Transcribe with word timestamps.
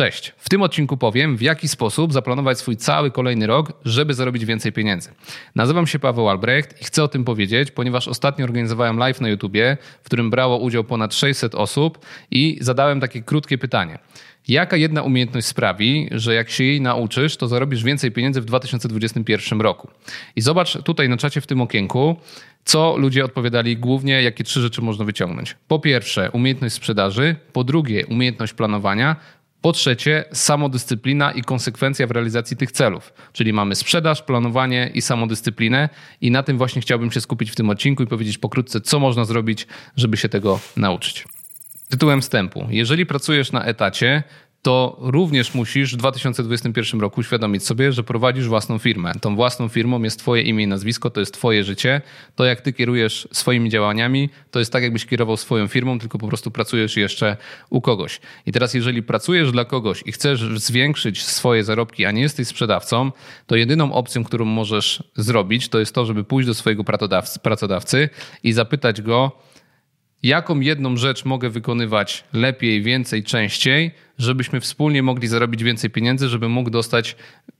Cześć. 0.00 0.32
W 0.36 0.48
tym 0.48 0.62
odcinku 0.62 0.96
powiem, 0.96 1.36
w 1.36 1.42
jaki 1.42 1.68
sposób 1.68 2.12
zaplanować 2.12 2.58
swój 2.58 2.76
cały 2.76 3.10
kolejny 3.10 3.46
rok, 3.46 3.72
żeby 3.84 4.14
zarobić 4.14 4.44
więcej 4.44 4.72
pieniędzy. 4.72 5.10
Nazywam 5.54 5.86
się 5.86 5.98
Paweł 5.98 6.28
Albrecht 6.28 6.82
i 6.82 6.84
chcę 6.84 7.04
o 7.04 7.08
tym 7.08 7.24
powiedzieć, 7.24 7.70
ponieważ 7.70 8.08
ostatnio 8.08 8.44
organizowałem 8.44 8.98
live 8.98 9.20
na 9.20 9.28
YouTubie, 9.28 9.76
w 10.02 10.06
którym 10.06 10.30
brało 10.30 10.58
udział 10.58 10.84
ponad 10.84 11.14
600 11.14 11.54
osób 11.54 12.06
i 12.30 12.58
zadałem 12.60 13.00
takie 13.00 13.22
krótkie 13.22 13.58
pytanie. 13.58 13.98
Jaka 14.48 14.76
jedna 14.76 15.02
umiejętność 15.02 15.46
sprawi, 15.46 16.08
że 16.12 16.34
jak 16.34 16.50
się 16.50 16.64
jej 16.64 16.80
nauczysz, 16.80 17.36
to 17.36 17.48
zarobisz 17.48 17.84
więcej 17.84 18.12
pieniędzy 18.12 18.40
w 18.40 18.44
2021 18.44 19.60
roku? 19.60 19.88
I 20.36 20.40
zobacz 20.40 20.82
tutaj 20.82 21.08
na 21.08 21.16
czacie 21.16 21.40
w 21.40 21.46
tym 21.46 21.60
okienku, 21.60 22.16
co 22.64 22.96
ludzie 22.96 23.24
odpowiadali 23.24 23.76
głównie, 23.76 24.22
jakie 24.22 24.44
trzy 24.44 24.60
rzeczy 24.60 24.82
można 24.82 25.04
wyciągnąć. 25.04 25.56
Po 25.68 25.78
pierwsze, 25.78 26.30
umiejętność 26.30 26.74
sprzedaży, 26.74 27.36
po 27.52 27.64
drugie, 27.64 28.06
umiejętność 28.06 28.52
planowania, 28.52 29.16
po 29.62 29.72
trzecie, 29.72 30.24
samodyscyplina 30.32 31.32
i 31.32 31.42
konsekwencja 31.42 32.06
w 32.06 32.10
realizacji 32.10 32.56
tych 32.56 32.72
celów. 32.72 33.12
Czyli 33.32 33.52
mamy 33.52 33.74
sprzedaż, 33.74 34.22
planowanie 34.22 34.90
i 34.94 35.02
samodyscyplinę, 35.02 35.88
i 36.20 36.30
na 36.30 36.42
tym 36.42 36.58
właśnie 36.58 36.82
chciałbym 36.82 37.12
się 37.12 37.20
skupić 37.20 37.50
w 37.50 37.54
tym 37.54 37.70
odcinku 37.70 38.02
i 38.02 38.06
powiedzieć 38.06 38.38
pokrótce, 38.38 38.80
co 38.80 39.00
można 39.00 39.24
zrobić, 39.24 39.66
żeby 39.96 40.16
się 40.16 40.28
tego 40.28 40.60
nauczyć. 40.76 41.24
Tytułem 41.88 42.20
wstępu. 42.20 42.66
Jeżeli 42.70 43.06
pracujesz 43.06 43.52
na 43.52 43.64
etacie, 43.64 44.22
to 44.62 44.96
również 45.00 45.54
musisz 45.54 45.94
w 45.94 45.96
2021 45.96 47.00
roku 47.00 47.20
uświadomić 47.20 47.66
sobie, 47.66 47.92
że 47.92 48.02
prowadzisz 48.02 48.48
własną 48.48 48.78
firmę. 48.78 49.12
Tą 49.20 49.36
własną 49.36 49.68
firmą 49.68 50.02
jest 50.02 50.18
Twoje 50.18 50.42
imię 50.42 50.64
i 50.64 50.66
nazwisko, 50.66 51.10
to 51.10 51.20
jest 51.20 51.34
Twoje 51.34 51.64
życie. 51.64 52.00
To, 52.34 52.44
jak 52.44 52.60
Ty 52.60 52.72
kierujesz 52.72 53.28
swoimi 53.32 53.70
działaniami, 53.70 54.30
to 54.50 54.58
jest 54.58 54.72
tak, 54.72 54.82
jakbyś 54.82 55.06
kierował 55.06 55.36
swoją 55.36 55.68
firmą, 55.68 55.98
tylko 55.98 56.18
po 56.18 56.28
prostu 56.28 56.50
pracujesz 56.50 56.96
jeszcze 56.96 57.36
u 57.70 57.80
kogoś. 57.80 58.20
I 58.46 58.52
teraz, 58.52 58.74
jeżeli 58.74 59.02
pracujesz 59.02 59.52
dla 59.52 59.64
kogoś 59.64 60.02
i 60.06 60.12
chcesz 60.12 60.60
zwiększyć 60.60 61.24
swoje 61.24 61.64
zarobki, 61.64 62.04
a 62.04 62.10
nie 62.10 62.22
jesteś 62.22 62.48
sprzedawcą, 62.48 63.12
to 63.46 63.56
jedyną 63.56 63.92
opcją, 63.92 64.24
którą 64.24 64.44
możesz 64.44 65.02
zrobić, 65.16 65.68
to 65.68 65.78
jest 65.78 65.94
to, 65.94 66.06
żeby 66.06 66.24
pójść 66.24 66.46
do 66.46 66.54
swojego 66.54 66.84
pracodawcy 67.42 68.08
i 68.42 68.52
zapytać 68.52 69.02
go, 69.02 69.32
jaką 70.22 70.60
jedną 70.60 70.96
rzecz 70.96 71.24
mogę 71.24 71.50
wykonywać 71.50 72.24
lepiej, 72.32 72.82
więcej, 72.82 73.24
częściej, 73.24 73.90
żebyśmy 74.18 74.60
wspólnie 74.60 75.02
mogli 75.02 75.28
zarobić 75.28 75.64
więcej 75.64 75.90
pieniędzy, 75.90 76.28
żeby 76.28 76.48
mógł 76.48 76.70
dostać 76.70 77.16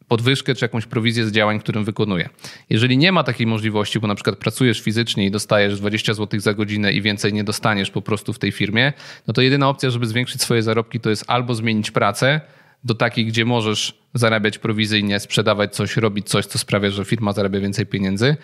podwyżkę 0.08 0.54
czy 0.54 0.64
jakąś 0.64 0.86
prowizję 0.86 1.26
z 1.26 1.32
działań, 1.32 1.60
którym 1.60 1.84
wykonuje. 1.84 2.28
Jeżeli 2.70 2.98
nie 2.98 3.12
ma 3.12 3.24
takiej 3.24 3.46
możliwości, 3.46 4.00
bo 4.00 4.06
na 4.06 4.14
przykład 4.14 4.36
pracujesz 4.36 4.80
fizycznie 4.80 5.26
i 5.26 5.30
dostajesz 5.30 5.78
20 5.78 6.14
zł 6.14 6.40
za 6.40 6.54
godzinę 6.54 6.92
i 6.92 7.02
więcej 7.02 7.32
nie 7.32 7.44
dostaniesz 7.44 7.90
po 7.90 8.02
prostu 8.02 8.32
w 8.32 8.38
tej 8.38 8.52
firmie, 8.52 8.92
no 9.26 9.34
to 9.34 9.42
jedyna 9.42 9.68
opcja, 9.68 9.90
żeby 9.90 10.06
zwiększyć 10.06 10.42
swoje 10.42 10.62
zarobki, 10.62 11.00
to 11.00 11.10
jest 11.10 11.24
albo 11.26 11.54
zmienić 11.54 11.90
pracę 11.90 12.40
do 12.84 12.94
takiej, 12.94 13.26
gdzie 13.26 13.44
możesz 13.44 13.98
zarabiać 14.14 14.58
prowizyjnie, 14.58 15.20
sprzedawać 15.20 15.74
coś, 15.74 15.96
robić 15.96 16.28
coś, 16.28 16.46
co 16.46 16.58
sprawia, 16.58 16.90
że 16.90 17.04
firma 17.04 17.32
zarabia 17.32 17.60
więcej 17.60 17.86
pieniędzy, 17.86 18.36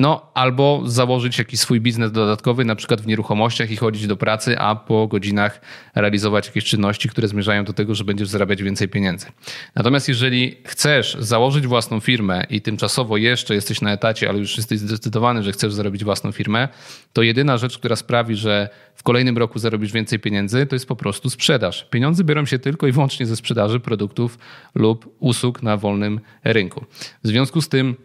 no, 0.00 0.30
albo 0.34 0.82
założyć 0.84 1.38
jakiś 1.38 1.60
swój 1.60 1.80
biznes 1.80 2.12
dodatkowy, 2.12 2.64
na 2.64 2.74
przykład 2.74 3.00
w 3.00 3.06
nieruchomościach 3.06 3.70
i 3.70 3.76
chodzić 3.76 4.06
do 4.06 4.16
pracy, 4.16 4.58
a 4.58 4.76
po 4.76 5.06
godzinach 5.06 5.60
realizować 5.94 6.46
jakieś 6.46 6.64
czynności, 6.64 7.08
które 7.08 7.28
zmierzają 7.28 7.64
do 7.64 7.72
tego, 7.72 7.94
że 7.94 8.04
będziesz 8.04 8.28
zarabiać 8.28 8.62
więcej 8.62 8.88
pieniędzy. 8.88 9.26
Natomiast 9.74 10.08
jeżeli 10.08 10.56
chcesz 10.64 11.16
założyć 11.20 11.66
własną 11.66 12.00
firmę 12.00 12.44
i 12.50 12.60
tymczasowo 12.60 13.16
jeszcze 13.16 13.54
jesteś 13.54 13.80
na 13.80 13.92
etacie, 13.92 14.28
ale 14.28 14.38
już 14.38 14.56
jesteś 14.56 14.78
zdecydowany, 14.78 15.42
że 15.42 15.52
chcesz 15.52 15.72
zarobić 15.72 16.04
własną 16.04 16.32
firmę, 16.32 16.68
to 17.12 17.22
jedyna 17.22 17.56
rzecz, 17.56 17.78
która 17.78 17.96
sprawi, 17.96 18.36
że 18.36 18.68
w 18.94 19.02
kolejnym 19.02 19.38
roku 19.38 19.58
zarobisz 19.58 19.92
więcej 19.92 20.18
pieniędzy, 20.18 20.66
to 20.66 20.74
jest 20.74 20.86
po 20.86 20.96
prostu 20.96 21.30
sprzedaż. 21.30 21.86
Pieniądze 21.90 22.24
biorą 22.24 22.46
się 22.46 22.58
tylko 22.58 22.86
i 22.86 22.92
wyłącznie 22.92 23.26
ze 23.26 23.36
sprzedaży 23.36 23.80
produktów 23.80 24.38
lub 24.74 25.16
usług 25.18 25.62
na 25.62 25.76
wolnym 25.76 26.20
rynku. 26.44 26.84
W 27.24 27.28
związku 27.28 27.62
z 27.62 27.68
tym 27.68 27.96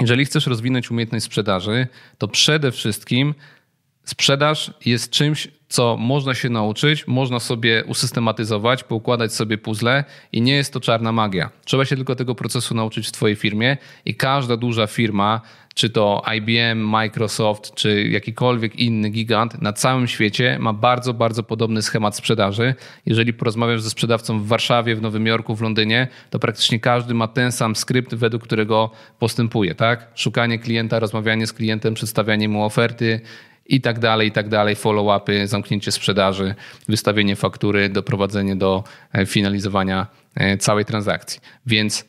jeżeli 0.00 0.24
chcesz 0.24 0.46
rozwinąć 0.46 0.90
umiejętność 0.90 1.24
sprzedaży, 1.24 1.86
to 2.18 2.28
przede 2.28 2.72
wszystkim 2.72 3.34
sprzedaż 4.06 4.70
jest 4.84 5.10
czymś, 5.10 5.48
co 5.68 5.96
można 5.96 6.34
się 6.34 6.48
nauczyć, 6.48 7.06
można 7.06 7.40
sobie 7.40 7.84
usystematyzować, 7.84 8.84
poukładać 8.84 9.34
sobie 9.34 9.58
puzzle 9.58 10.04
i 10.32 10.42
nie 10.42 10.56
jest 10.56 10.72
to 10.72 10.80
czarna 10.80 11.12
magia. 11.12 11.50
Trzeba 11.64 11.84
się 11.84 11.96
tylko 11.96 12.16
tego 12.16 12.34
procesu 12.34 12.74
nauczyć 12.74 13.08
w 13.08 13.12
Twojej 13.12 13.36
firmie 13.36 13.76
i 14.04 14.14
każda 14.14 14.56
duża 14.56 14.86
firma, 14.86 15.40
czy 15.74 15.90
to 15.90 16.22
IBM, 16.36 16.78
Microsoft, 16.78 17.74
czy 17.74 18.08
jakikolwiek 18.08 18.76
inny 18.76 19.10
gigant 19.10 19.62
na 19.62 19.72
całym 19.72 20.08
świecie 20.08 20.58
ma 20.60 20.72
bardzo, 20.72 21.14
bardzo 21.14 21.42
podobny 21.42 21.82
schemat 21.82 22.16
sprzedaży. 22.16 22.74
Jeżeli 23.06 23.32
porozmawiasz 23.32 23.82
ze 23.82 23.90
sprzedawcą 23.90 24.40
w 24.40 24.46
Warszawie, 24.46 24.96
w 24.96 25.02
Nowym 25.02 25.26
Jorku, 25.26 25.56
w 25.56 25.62
Londynie, 25.62 26.08
to 26.30 26.38
praktycznie 26.38 26.80
każdy 26.80 27.14
ma 27.14 27.28
ten 27.28 27.52
sam 27.52 27.76
skrypt, 27.76 28.14
według 28.14 28.42
którego 28.42 28.90
postępuje. 29.18 29.74
Tak? 29.74 30.10
Szukanie 30.14 30.58
klienta, 30.58 30.98
rozmawianie 30.98 31.46
z 31.46 31.52
klientem, 31.52 31.94
przedstawianie 31.94 32.48
mu 32.48 32.64
oferty, 32.64 33.20
i 33.68 33.80
tak 33.80 33.98
dalej, 33.98 34.28
i 34.28 34.32
tak 34.32 34.48
dalej, 34.48 34.76
follow-upy, 34.76 35.46
zamknięcie 35.46 35.92
sprzedaży, 35.92 36.54
wystawienie 36.88 37.36
faktury, 37.36 37.88
doprowadzenie 37.88 38.56
do 38.56 38.84
e, 39.12 39.26
finalizowania 39.26 40.06
e, 40.34 40.58
całej 40.58 40.84
transakcji. 40.84 41.40
Więc 41.66 42.04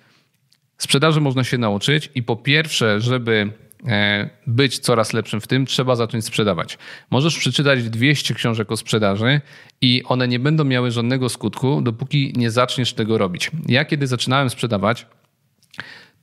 sprzedaży 0.78 1.22
można 1.22 1.44
się 1.44 1.58
nauczyć 1.58 2.10
i 2.16 2.24
po 2.24 2.36
pierwsze, 2.36 3.02
żeby 3.02 3.52
e, 3.88 4.30
być 4.48 4.80
coraz 4.80 5.14
lepszym 5.14 5.42
w 5.42 5.48
tym, 5.48 5.66
trzeba 5.66 5.96
zacząć 5.96 6.26
sprzedawać. 6.26 6.78
Możesz 7.12 7.38
przeczytać 7.38 7.90
200 7.90 8.34
książek 8.34 8.72
o 8.72 8.78
sprzedaży 8.78 9.42
i 9.82 10.04
one 10.06 10.28
nie 10.28 10.40
będą 10.40 10.64
miały 10.64 10.92
żadnego 10.92 11.30
skutku, 11.30 11.82
dopóki 11.82 12.34
nie 12.36 12.52
zaczniesz 12.52 12.94
tego 12.94 13.18
robić. 13.18 13.52
Ja 13.68 13.86
kiedy 13.86 14.08
zaczynałem 14.08 14.50
sprzedawać, 14.50 15.06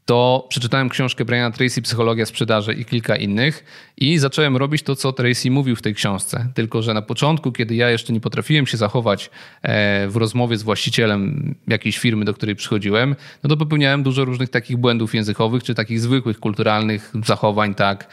to 0.05 0.47
przeczytałem 0.49 0.89
książkę 0.89 1.25
Briana 1.25 1.57
Tracy, 1.57 1.83
Psychologia 1.83 2.27
sprzedaży 2.27 2.75
i 2.75 2.85
kilka 2.85 3.17
innych 3.17 3.65
i 3.97 4.19
zacząłem 4.19 4.57
robić 4.57 4.83
to, 4.83 4.97
co 4.97 5.13
Tracy 5.13 5.51
mówił 5.51 5.77
w 5.77 5.83
tej 5.83 5.95
książce. 5.95 6.49
Tylko, 6.55 6.83
że 6.83 6.95
na 6.95 7.03
początku, 7.03 7.53
kiedy 7.53 7.75
ja 7.75 7.91
jeszcze 7.91 8.13
nie 8.13 8.21
potrafiłem 8.21 8.67
się 8.67 8.77
zachować 8.77 9.31
e, 9.63 10.09
w 10.09 10.17
rozmowie 10.17 10.57
z 10.57 10.63
właścicielem 10.63 11.55
jakiejś 11.69 11.99
firmy, 11.99 12.25
do 12.25 12.35
której 12.35 12.57
przychodziłem, 12.57 13.17
no 13.43 13.49
to 13.49 13.57
popełniałem 13.57 14.03
dużo 14.03 14.25
różnych 14.25 14.49
takich 14.49 14.77
błędów 14.77 15.15
językowych, 15.15 15.63
czy 15.63 15.75
takich 15.75 16.01
zwykłych, 16.01 16.41
kulturalnych 16.41 17.13
zachowań, 17.27 17.75
tak, 17.75 18.09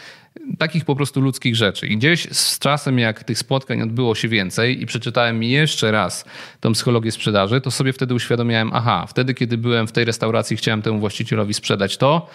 takich 0.57 0.85
po 0.85 0.95
prostu 0.95 1.21
ludzkich 1.21 1.55
rzeczy. 1.55 1.87
I 1.87 1.97
gdzieś 1.97 2.27
z 2.31 2.59
czasem, 2.59 2.99
jak 2.99 3.23
tych 3.23 3.37
spotkań 3.37 3.81
odbyło 3.81 4.15
się 4.15 4.27
więcej 4.27 4.81
i 4.81 4.85
przeczytałem 4.85 5.43
jeszcze 5.43 5.91
raz 5.91 6.25
tą 6.59 6.71
psychologię 6.71 7.11
sprzedaży, 7.11 7.61
to 7.61 7.71
sobie 7.71 7.93
wtedy 7.93 8.13
uświadomiałem, 8.13 8.71
aha, 8.73 9.05
wtedy, 9.09 9.33
kiedy 9.33 9.57
byłem 9.57 9.87
w 9.87 9.91
tej 9.91 10.05
restauracji, 10.05 10.57
chciałem 10.57 10.81
temu 10.81 10.99
właścicielowi 10.99 11.53
sprzedać 11.53 11.97
to, 11.97 12.29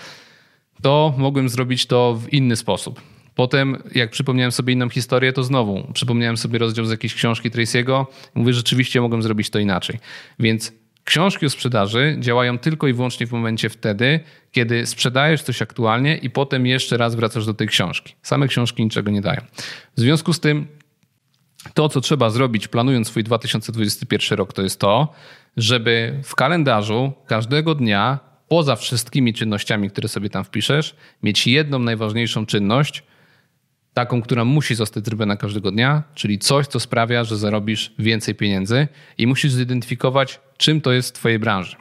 to 0.82 1.14
mogłem 1.18 1.48
zrobić 1.48 1.86
to 1.86 2.14
w 2.14 2.32
inny 2.32 2.56
sposób. 2.56 3.00
Potem, 3.34 3.82
jak 3.94 4.10
przypomniałem 4.10 4.52
sobie 4.52 4.72
inną 4.72 4.88
historię, 4.88 5.32
to 5.32 5.42
znowu 5.42 5.92
przypomniałem 5.92 6.36
sobie 6.36 6.58
rozdział 6.58 6.84
z 6.84 6.90
jakiejś 6.90 7.14
książki 7.14 7.50
Tracy'ego. 7.50 8.06
Mówię, 8.34 8.52
rzeczywiście 8.52 9.00
mogłem 9.00 9.22
zrobić 9.22 9.50
to 9.50 9.58
inaczej. 9.58 9.98
Więc 10.38 10.72
Książki 11.06 11.46
o 11.46 11.50
sprzedaży 11.50 12.16
działają 12.20 12.58
tylko 12.58 12.88
i 12.88 12.92
wyłącznie 12.92 13.26
w 13.26 13.32
momencie 13.32 13.68
wtedy, 13.68 14.20
kiedy 14.52 14.86
sprzedajesz 14.86 15.42
coś 15.42 15.62
aktualnie 15.62 16.16
i 16.16 16.30
potem 16.30 16.66
jeszcze 16.66 16.96
raz 16.96 17.14
wracasz 17.14 17.46
do 17.46 17.54
tej 17.54 17.68
książki. 17.68 18.14
Same 18.22 18.48
książki 18.48 18.84
niczego 18.84 19.10
nie 19.10 19.20
dają. 19.20 19.40
W 19.96 20.00
związku 20.00 20.32
z 20.32 20.40
tym, 20.40 20.66
to 21.74 21.88
co 21.88 22.00
trzeba 22.00 22.30
zrobić, 22.30 22.68
planując 22.68 23.08
swój 23.08 23.24
2021 23.24 24.38
rok, 24.38 24.52
to 24.52 24.62
jest 24.62 24.80
to, 24.80 25.12
żeby 25.56 26.20
w 26.24 26.34
kalendarzu 26.34 27.12
każdego 27.26 27.74
dnia, 27.74 28.18
poza 28.48 28.76
wszystkimi 28.76 29.34
czynnościami, 29.34 29.90
które 29.90 30.08
sobie 30.08 30.30
tam 30.30 30.44
wpiszesz, 30.44 30.96
mieć 31.22 31.46
jedną 31.46 31.78
najważniejszą 31.78 32.46
czynność, 32.46 33.02
taką, 33.96 34.22
która 34.22 34.44
musi 34.44 34.74
zostać 34.74 35.04
zrobiona 35.04 35.36
każdego 35.36 35.70
dnia, 35.70 36.02
czyli 36.14 36.38
coś, 36.38 36.66
co 36.66 36.80
sprawia, 36.80 37.24
że 37.24 37.36
zarobisz 37.36 37.92
więcej 37.98 38.34
pieniędzy 38.34 38.88
i 39.18 39.26
musisz 39.26 39.52
zidentyfikować, 39.52 40.40
czym 40.56 40.80
to 40.80 40.92
jest 40.92 41.08
w 41.08 41.12
Twojej 41.12 41.38
branży. 41.38 41.76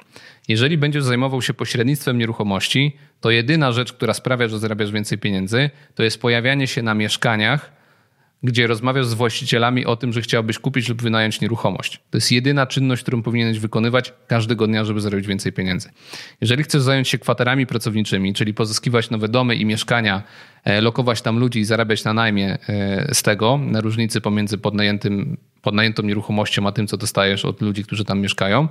Jeżeli 0.47 0.77
będziesz 0.77 1.03
zajmował 1.03 1.41
się 1.41 1.53
pośrednictwem 1.53 2.17
nieruchomości, 2.17 2.97
to 3.21 3.31
jedyna 3.31 3.71
rzecz, 3.71 3.93
która 3.93 4.13
sprawia, 4.13 4.47
że 4.47 4.59
zarabiasz 4.59 4.91
więcej 4.91 5.17
pieniędzy, 5.17 5.69
to 5.95 6.03
jest 6.03 6.21
pojawianie 6.21 6.67
się 6.67 6.81
na 6.81 6.93
mieszkaniach 6.93 7.71
gdzie 8.45 8.67
rozmawiasz 8.67 9.05
z 9.05 9.13
właścicielami 9.13 9.85
o 9.85 9.95
tym, 9.95 10.13
że 10.13 10.21
chciałbyś 10.21 10.59
kupić 10.59 10.89
lub 10.89 11.01
wynająć 11.01 11.41
nieruchomość. 11.41 11.99
To 12.09 12.17
jest 12.17 12.31
jedyna 12.31 12.67
czynność, 12.67 13.01
którą 13.01 13.21
powinieneś 13.21 13.59
wykonywać 13.59 14.13
każdego 14.27 14.67
dnia, 14.67 14.85
żeby 14.85 15.01
zarobić 15.01 15.27
więcej 15.27 15.53
pieniędzy. 15.53 15.89
Jeżeli 16.41 16.63
chcesz 16.63 16.81
zająć 16.81 17.09
się 17.09 17.17
kwaterami 17.17 17.65
pracowniczymi, 17.65 18.33
czyli 18.33 18.53
pozyskiwać 18.53 19.09
nowe 19.09 19.27
domy 19.27 19.55
i 19.55 19.65
mieszkania, 19.65 20.23
e, 20.63 20.81
lokować 20.81 21.21
tam 21.21 21.39
ludzi 21.39 21.59
i 21.59 21.65
zarabiać 21.65 22.03
na 22.03 22.13
najmie 22.13 22.57
e, 22.69 23.13
z 23.13 23.23
tego, 23.23 23.57
na 23.57 23.81
różnicy 23.81 24.21
pomiędzy 24.21 24.57
podnajętym, 24.57 25.37
podnajętą 25.61 26.03
nieruchomością 26.03 26.67
a 26.67 26.71
tym, 26.71 26.87
co 26.87 26.97
dostajesz 26.97 27.45
od 27.45 27.61
ludzi, 27.61 27.83
którzy 27.83 28.05
tam 28.05 28.19
mieszkają, 28.19 28.67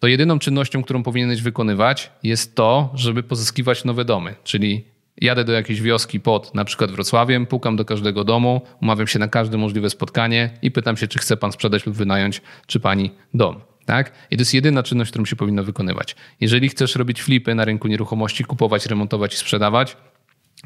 to 0.00 0.06
jedyną 0.06 0.38
czynnością, 0.38 0.82
którą 0.82 1.02
powinieneś 1.02 1.42
wykonywać, 1.42 2.10
jest 2.22 2.54
to, 2.54 2.90
żeby 2.94 3.22
pozyskiwać 3.22 3.84
nowe 3.84 4.04
domy, 4.04 4.34
czyli 4.44 4.84
Jadę 5.20 5.44
do 5.44 5.52
jakiejś 5.52 5.80
wioski 5.80 6.20
pod 6.20 6.54
na 6.54 6.64
przykład 6.64 6.90
Wrocławiem, 6.90 7.46
pukam 7.46 7.76
do 7.76 7.84
każdego 7.84 8.24
domu, 8.24 8.60
umawiam 8.82 9.06
się 9.06 9.18
na 9.18 9.28
każde 9.28 9.58
możliwe 9.58 9.90
spotkanie 9.90 10.50
i 10.62 10.70
pytam 10.70 10.96
się, 10.96 11.08
czy 11.08 11.18
chce 11.18 11.36
pan 11.36 11.52
sprzedać 11.52 11.86
lub 11.86 11.96
wynająć, 11.96 12.42
czy 12.66 12.80
pani 12.80 13.10
dom. 13.34 13.60
Tak? 13.84 14.12
I 14.30 14.36
to 14.36 14.40
jest 14.40 14.54
jedyna 14.54 14.82
czynność, 14.82 15.10
którą 15.10 15.24
się 15.24 15.36
powinno 15.36 15.64
wykonywać. 15.64 16.16
Jeżeli 16.40 16.68
chcesz 16.68 16.96
robić 16.96 17.22
flipy 17.22 17.54
na 17.54 17.64
rynku 17.64 17.88
nieruchomości, 17.88 18.44
kupować, 18.44 18.86
remontować 18.86 19.34
i 19.34 19.36
sprzedawać, 19.36 19.96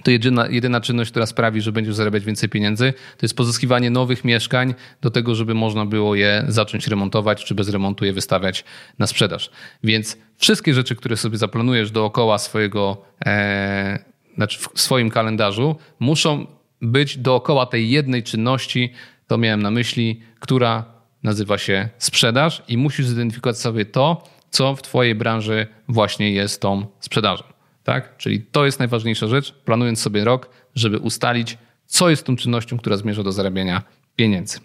to 0.02 0.10
jedyna, 0.10 0.48
jedyna 0.48 0.80
czynność, 0.80 1.10
która 1.10 1.26
sprawi, 1.26 1.60
że 1.60 1.72
będziesz 1.72 1.94
zarabiać 1.94 2.24
więcej 2.24 2.48
pieniędzy, 2.48 2.92
to 2.92 3.26
jest 3.26 3.36
pozyskiwanie 3.36 3.90
nowych 3.90 4.24
mieszkań 4.24 4.74
do 5.00 5.10
tego, 5.10 5.34
żeby 5.34 5.54
można 5.54 5.86
było 5.86 6.14
je 6.14 6.44
zacząć 6.48 6.86
remontować, 6.86 7.44
czy 7.44 7.54
bez 7.54 7.68
remontu 7.68 8.04
je 8.04 8.12
wystawiać 8.12 8.64
na 8.98 9.06
sprzedaż. 9.06 9.50
Więc 9.84 10.18
wszystkie 10.36 10.74
rzeczy, 10.74 10.96
które 10.96 11.16
sobie 11.16 11.38
zaplanujesz 11.38 11.90
dookoła 11.90 12.38
swojego, 12.38 13.04
e, 13.26 14.11
znaczy 14.34 14.58
w 14.74 14.80
swoim 14.80 15.10
kalendarzu, 15.10 15.76
muszą 15.98 16.46
być 16.80 17.18
dookoła 17.18 17.66
tej 17.66 17.90
jednej 17.90 18.22
czynności, 18.22 18.92
to 19.26 19.38
miałem 19.38 19.62
na 19.62 19.70
myśli, 19.70 20.20
która 20.40 20.84
nazywa 21.22 21.58
się 21.58 21.88
sprzedaż 21.98 22.62
i 22.68 22.78
musisz 22.78 23.06
zidentyfikować 23.06 23.58
sobie 23.58 23.84
to, 23.84 24.24
co 24.50 24.74
w 24.74 24.82
Twojej 24.82 25.14
branży 25.14 25.66
właśnie 25.88 26.30
jest 26.30 26.60
tą 26.60 26.86
sprzedażą. 27.00 27.44
Tak? 27.84 28.16
Czyli 28.16 28.40
to 28.40 28.64
jest 28.64 28.78
najważniejsza 28.78 29.26
rzecz, 29.26 29.52
planując 29.52 30.00
sobie 30.00 30.24
rok, 30.24 30.50
żeby 30.74 30.98
ustalić, 30.98 31.58
co 31.86 32.10
jest 32.10 32.26
tą 32.26 32.36
czynnością, 32.36 32.78
która 32.78 32.96
zmierza 32.96 33.22
do 33.22 33.32
zarabiania 33.32 33.82
pieniędzy. 34.16 34.58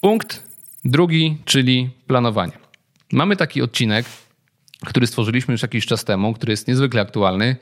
Punkt 0.00 0.42
drugi, 0.84 1.38
czyli 1.44 1.90
planowanie. 2.06 2.52
Mamy 3.12 3.36
taki 3.36 3.62
odcinek, 3.62 4.06
który 4.86 5.06
stworzyliśmy 5.06 5.52
już 5.52 5.62
jakiś 5.62 5.86
czas 5.86 6.04
temu, 6.04 6.32
który 6.32 6.52
jest 6.52 6.68
niezwykle 6.68 7.00
aktualny. 7.00 7.56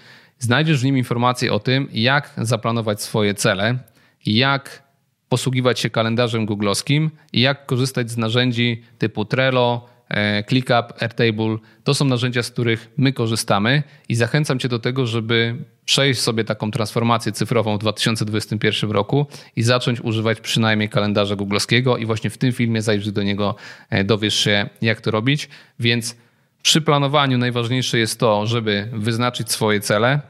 Znajdziesz 0.44 0.81
w 0.81 0.85
nim 0.85 0.99
informacje 0.99 1.52
o 1.52 1.58
tym, 1.58 1.88
jak 1.93 2.31
zaplanować 2.38 3.02
swoje 3.02 3.35
cele, 3.35 3.79
jak 4.26 4.82
posługiwać 5.29 5.81
się 5.81 5.91
kalendarzem 5.91 6.46
googlowskim 6.46 7.11
i 7.32 7.41
jak 7.41 7.67
korzystać 7.67 8.11
z 8.11 8.17
narzędzi 8.17 8.82
typu 8.99 9.25
Trello, 9.25 9.88
E, 10.08 10.43
ClickUp, 10.43 11.02
Airtable 11.02 11.56
to 11.85 11.94
są 11.94 12.05
narzędzia, 12.05 12.43
z 12.43 12.50
których 12.50 12.91
my 12.96 13.12
korzystamy 13.12 13.82
i 14.08 14.14
zachęcam 14.14 14.58
Cię 14.58 14.69
do 14.69 14.79
tego, 14.79 15.06
żeby 15.06 15.56
przejść 15.85 16.20
sobie 16.20 16.44
taką 16.44 16.70
transformację 16.70 17.32
cyfrową 17.32 17.76
w 17.76 17.81
2021 17.81 18.90
roku 18.90 19.26
i 19.56 19.62
zacząć 19.62 20.00
używać 20.00 20.40
przynajmniej 20.40 20.88
kalendarza 20.88 21.37
googlowskiego 21.37 21.97
i 21.97 22.06
właśnie 22.06 22.31
w 22.31 22.38
tym 22.38 22.52
filmie 22.52 22.82
zajrzyj 22.82 23.12
do 23.12 23.23
niego, 23.23 23.55
e, 23.90 24.05
dowiesz 24.05 24.35
się 24.35 24.69
jak 24.82 25.00
to 25.00 25.11
robić. 25.11 25.49
Więc 25.81 26.17
przy 26.62 26.81
planowaniu 26.81 27.38
najważniejsze 27.38 27.99
jest 27.99 28.20
to, 28.20 28.47
żeby 28.47 28.88
wyznaczyć 28.93 29.52
swoje 29.52 29.81
cele. 29.81 30.20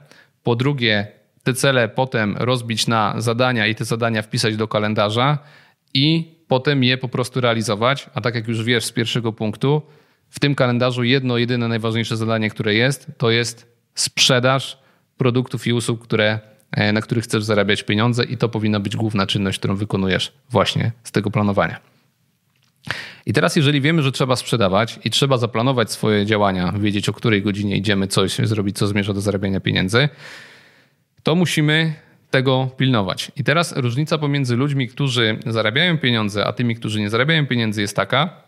Po 0.44 0.56
drugie, 0.56 1.06
te 1.42 1.54
cele 1.54 1.88
potem 1.88 2.36
rozbić 2.38 2.86
na 2.86 3.14
zadania 3.18 3.66
i 3.66 3.74
te 3.74 3.84
zadania 3.84 4.22
wpisać 4.22 4.56
do 4.56 4.68
kalendarza 4.68 5.38
i 5.94 6.34
potem 6.48 6.84
je 6.84 6.98
po 6.98 7.08
prostu 7.08 7.40
realizować. 7.40 8.10
A 8.14 8.20
tak 8.20 8.34
jak 8.34 8.48
już 8.48 8.64
wiesz 8.64 8.84
z 8.84 8.92
pierwszego 8.92 9.32
punktu, 9.32 9.82
w 10.28 10.40
tym 10.40 10.54
kalendarzu 10.54 11.04
jedno, 11.04 11.38
jedyne 11.38 11.68
najważniejsze 11.68 12.16
zadanie, 12.16 12.50
które 12.50 12.74
jest, 12.74 13.06
to 13.18 13.30
jest 13.30 13.74
sprzedaż 13.94 14.78
produktów 15.16 15.66
i 15.66 15.72
usług, 15.72 16.02
które, 16.02 16.40
e, 16.72 16.92
na 16.92 17.00
których 17.00 17.24
chcesz 17.24 17.44
zarabiać 17.44 17.82
pieniądze, 17.82 18.24
i 18.24 18.36
to 18.36 18.48
powinna 18.48 18.80
być 18.80 18.96
główna 18.96 19.26
czynność, 19.26 19.58
którą 19.58 19.76
wykonujesz 19.76 20.32
właśnie 20.50 20.92
z 21.04 21.12
tego 21.12 21.30
planowania. 21.30 21.93
I 23.26 23.32
teraz, 23.32 23.56
jeżeli 23.56 23.80
wiemy, 23.80 24.02
że 24.02 24.12
trzeba 24.12 24.36
sprzedawać 24.36 24.98
i 25.04 25.10
trzeba 25.10 25.38
zaplanować 25.38 25.92
swoje 25.92 26.26
działania, 26.26 26.72
wiedzieć 26.78 27.08
o 27.08 27.12
której 27.12 27.42
godzinie 27.42 27.76
idziemy 27.76 28.06
coś 28.06 28.36
zrobić, 28.36 28.76
co 28.76 28.86
zmierza 28.86 29.14
do 29.14 29.20
zarabiania 29.20 29.60
pieniędzy, 29.60 30.08
to 31.22 31.34
musimy 31.34 31.94
tego 32.30 32.70
pilnować. 32.76 33.32
I 33.36 33.44
teraz 33.44 33.76
różnica 33.76 34.18
pomiędzy 34.18 34.56
ludźmi, 34.56 34.88
którzy 34.88 35.38
zarabiają 35.46 35.98
pieniądze, 35.98 36.46
a 36.46 36.52
tymi, 36.52 36.76
którzy 36.76 37.00
nie 37.00 37.10
zarabiają 37.10 37.46
pieniędzy 37.46 37.80
jest 37.80 37.96
taka, 37.96 38.42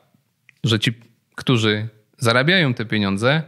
że 0.65 0.79
ci, 0.81 0.93
którzy 1.35 1.89
zarabiają 2.19 2.75
te 2.75 2.85
pieniądze, 2.85 3.43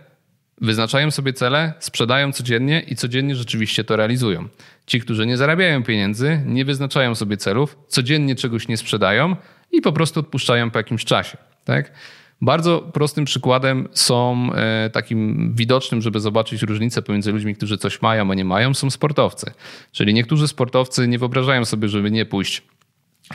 wyznaczają 0.61 1.11
sobie 1.11 1.33
cele, 1.33 1.73
sprzedają 1.79 2.33
codziennie 2.33 2.81
i 2.81 2.97
codziennie 2.97 3.37
rzeczywiście 3.37 3.85
to 3.85 3.97
realizują. 3.97 4.49
Ci, 4.87 5.01
którzy 5.01 5.27
nie 5.27 5.37
zarabiają 5.37 5.83
pieniędzy, 5.83 6.43
nie 6.47 6.65
wyznaczają 6.65 7.15
sobie 7.15 7.37
celów, 7.37 7.79
codziennie 7.89 8.35
czegoś 8.35 8.69
nie 8.69 8.77
sprzedają 8.77 9.37
i 9.73 9.81
po 9.81 9.93
prostu 9.93 10.21
odpuszczają 10.21 10.71
po 10.71 10.79
jakimś 10.79 11.05
czasie. 11.05 11.37
Tak? 11.65 11.93
Bardzo 12.41 12.81
prostym 12.93 13.25
przykładem 13.25 13.89
są 13.93 14.51
e, 14.55 14.91
takim 14.91 15.53
widocznym, 15.55 16.03
żeby 16.03 16.21
zobaczyć 16.21 16.63
różnicę 16.63 17.03
pomiędzy 17.03 17.33
ludźmi, 17.33 17.55
którzy 17.55 17.79
coś 17.79 18.03
mają, 18.03 18.31
a 18.31 18.35
nie 18.35 18.45
mają, 18.45 18.75
są 18.75 18.91
sportowcy. 18.91 19.51
Czyli 19.93 20.15
niektórzy 20.15 20.49
sportowcy 20.49 21.09
nie 21.09 21.19
wyobrażają 21.19 21.65
sobie, 21.65 21.89
żeby 21.89 22.11
nie 22.11 22.27
pójść 22.27 22.63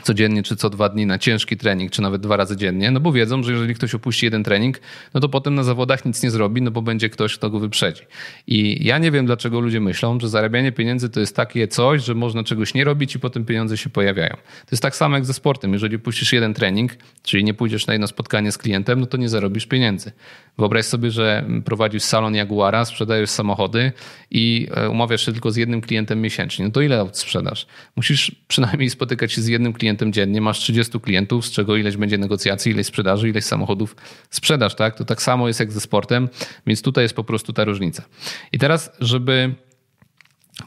codziennie 0.02 0.42
czy 0.42 0.56
co 0.56 0.70
dwa 0.70 0.88
dni 0.88 1.06
na 1.06 1.18
ciężki 1.18 1.56
trening, 1.56 1.90
czy 1.90 2.02
nawet 2.02 2.22
dwa 2.22 2.36
razy 2.36 2.56
dziennie, 2.56 2.90
no 2.90 3.00
bo 3.00 3.12
wiedzą, 3.12 3.42
że 3.42 3.52
jeżeli 3.52 3.74
ktoś 3.74 3.94
opuści 3.94 4.26
jeden 4.26 4.44
trening, 4.44 4.80
no 5.14 5.20
to 5.20 5.28
potem 5.28 5.54
na 5.54 5.62
zawodach 5.62 6.04
nic 6.04 6.22
nie 6.22 6.30
zrobi, 6.30 6.62
no 6.62 6.70
bo 6.70 6.82
będzie 6.82 7.10
ktoś, 7.10 7.36
kto 7.36 7.50
go 7.50 7.60
wyprzedzi. 7.60 8.02
I 8.46 8.86
ja 8.86 8.98
nie 8.98 9.10
wiem, 9.10 9.26
dlaczego 9.26 9.60
ludzie 9.60 9.80
myślą, 9.80 10.20
że 10.20 10.28
zarabianie 10.28 10.72
pieniędzy 10.72 11.10
to 11.10 11.20
jest 11.20 11.36
takie 11.36 11.68
coś, 11.68 12.04
że 12.04 12.14
można 12.14 12.44
czegoś 12.44 12.74
nie 12.74 12.84
robić 12.84 13.14
i 13.14 13.18
potem 13.18 13.44
pieniądze 13.44 13.76
się 13.76 13.90
pojawiają. 13.90 14.36
To 14.36 14.68
jest 14.70 14.82
tak 14.82 14.96
samo 14.96 15.16
jak 15.16 15.24
ze 15.24 15.34
sportem. 15.34 15.72
Jeżeli 15.72 15.96
opuścisz 15.96 16.32
jeden 16.32 16.54
trening, 16.54 16.92
czyli 17.22 17.44
nie 17.44 17.54
pójdziesz 17.54 17.86
na 17.86 17.92
jedno 17.92 18.06
spotkanie 18.06 18.52
z 18.52 18.58
klientem, 18.58 19.00
no 19.00 19.06
to 19.06 19.16
nie 19.16 19.28
zarobisz 19.28 19.66
pieniędzy. 19.66 20.12
Wyobraź 20.58 20.84
sobie, 20.84 21.10
że 21.10 21.44
prowadzisz 21.64 22.02
salon 22.02 22.34
Jaguara, 22.34 22.84
sprzedajesz 22.84 23.30
samochody 23.30 23.92
i 24.30 24.68
e, 24.74 24.90
umawiasz 24.90 25.26
się 25.26 25.32
tylko 25.32 25.50
z 25.50 25.56
jednym 25.56 25.80
klientem 25.80 26.20
miesięcznie. 26.20 26.64
No 26.64 26.70
to 26.70 26.80
ile 26.80 27.08
sprzedasz? 27.12 27.66
Musisz 27.96 28.32
przynajmniej 28.48 28.90
spotykać 28.90 29.32
się 29.32 29.42
z 29.42 29.46
jednym 29.46 29.72
klientem 29.72 30.12
dziennie. 30.12 30.40
Masz 30.40 30.58
30 30.58 31.00
klientów, 31.00 31.46
z 31.46 31.50
czego 31.50 31.76
ileś 31.76 31.96
będzie 31.96 32.18
negocjacji, 32.18 32.72
ileś 32.72 32.86
sprzedaży, 32.86 33.28
ileś 33.28 33.44
samochodów 33.44 33.96
sprzedasz, 34.30 34.74
tak? 34.74 34.96
To 34.96 35.04
tak 35.04 35.22
samo 35.22 35.48
jest 35.48 35.60
jak 35.60 35.72
ze 35.72 35.80
sportem, 35.80 36.28
więc 36.66 36.82
tutaj 36.82 37.04
jest 37.04 37.16
po 37.16 37.24
prostu 37.24 37.52
ta 37.52 37.64
różnica. 37.64 38.04
I 38.52 38.58
teraz, 38.58 38.90
żeby 39.00 39.54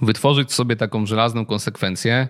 wytworzyć 0.02 0.54
sobie 0.54 0.76
taką 0.76 1.06
żelazną 1.06 1.46
konsekwencję, 1.46 2.28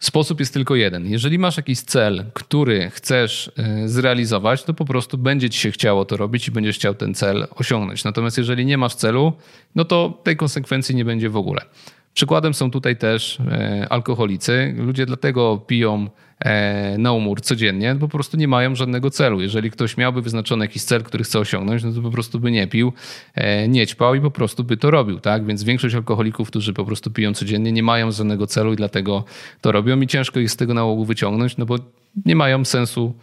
Sposób 0.00 0.40
jest 0.40 0.54
tylko 0.54 0.76
jeden. 0.76 1.06
Jeżeli 1.06 1.38
masz 1.38 1.56
jakiś 1.56 1.80
cel, 1.80 2.24
który 2.34 2.90
chcesz 2.90 3.50
e, 3.56 3.88
zrealizować, 3.88 4.64
to 4.64 4.74
po 4.74 4.84
prostu 4.84 5.18
będzie 5.18 5.50
ci 5.50 5.60
się 5.60 5.70
chciało 5.70 6.04
to 6.04 6.16
robić 6.16 6.48
i 6.48 6.50
będziesz 6.50 6.76
chciał 6.76 6.94
ten 6.94 7.14
cel 7.14 7.46
osiągnąć. 7.50 8.04
Natomiast 8.04 8.38
jeżeli 8.38 8.66
nie 8.66 8.78
masz 8.78 8.94
celu, 8.94 9.32
no 9.74 9.84
to 9.84 10.20
tej 10.22 10.36
konsekwencji 10.36 10.94
nie 10.94 11.04
będzie 11.04 11.30
w 11.30 11.36
ogóle. 11.36 11.60
Przykładem 12.18 12.54
są 12.54 12.70
tutaj 12.70 12.96
też 12.96 13.40
e, 13.40 13.86
alkoholicy. 13.90 14.74
Ludzie 14.78 15.06
dlatego 15.06 15.56
piją 15.66 16.08
e, 16.40 16.98
na 16.98 17.12
umór 17.12 17.40
codziennie, 17.40 17.96
po 18.00 18.08
prostu 18.08 18.36
nie 18.36 18.48
mają 18.48 18.74
żadnego 18.74 19.10
celu. 19.10 19.40
Jeżeli 19.40 19.70
ktoś 19.70 19.96
miałby 19.96 20.22
wyznaczony 20.22 20.64
jakiś 20.64 20.82
cel, 20.82 21.02
który 21.02 21.24
chce 21.24 21.38
osiągnąć, 21.38 21.84
no 21.84 21.92
to 21.92 22.02
po 22.02 22.10
prostu 22.10 22.40
by 22.40 22.50
nie 22.50 22.66
pił, 22.66 22.92
e, 23.34 23.68
nie 23.68 23.86
ćpał 23.86 24.14
i 24.14 24.20
po 24.20 24.30
prostu 24.30 24.64
by 24.64 24.76
to 24.76 24.90
robił. 24.90 25.20
Tak? 25.20 25.46
Więc 25.46 25.64
większość 25.64 25.94
alkoholików, 25.94 26.48
którzy 26.48 26.72
po 26.72 26.84
prostu 26.84 27.10
piją 27.10 27.34
codziennie, 27.34 27.72
nie 27.72 27.82
mają 27.82 28.12
żadnego 28.12 28.46
celu 28.46 28.72
i 28.72 28.76
dlatego 28.76 29.24
to 29.60 29.72
robią 29.72 30.00
i 30.00 30.06
ciężko 30.06 30.40
ich 30.40 30.50
z 30.50 30.56
tego 30.56 30.74
nałogu 30.74 31.04
wyciągnąć, 31.04 31.56
no 31.56 31.66
bo 31.66 31.76
nie 32.26 32.36
mają 32.36 32.64
sensu 32.64 33.14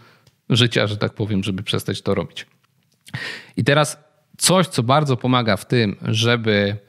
życia, 0.50 0.88
że 0.88 0.98
tak 0.98 1.14
powiem, 1.14 1.44
żeby 1.44 1.64
przestać 1.64 2.02
to 2.02 2.16
robić. 2.16 2.46
I 3.58 3.64
teraz 3.64 3.98
coś, 4.38 4.68
co 4.68 4.84
bardzo 4.84 5.18
pomaga 5.18 5.58
w 5.58 5.68
tym, 5.68 5.96
żeby 6.02 6.85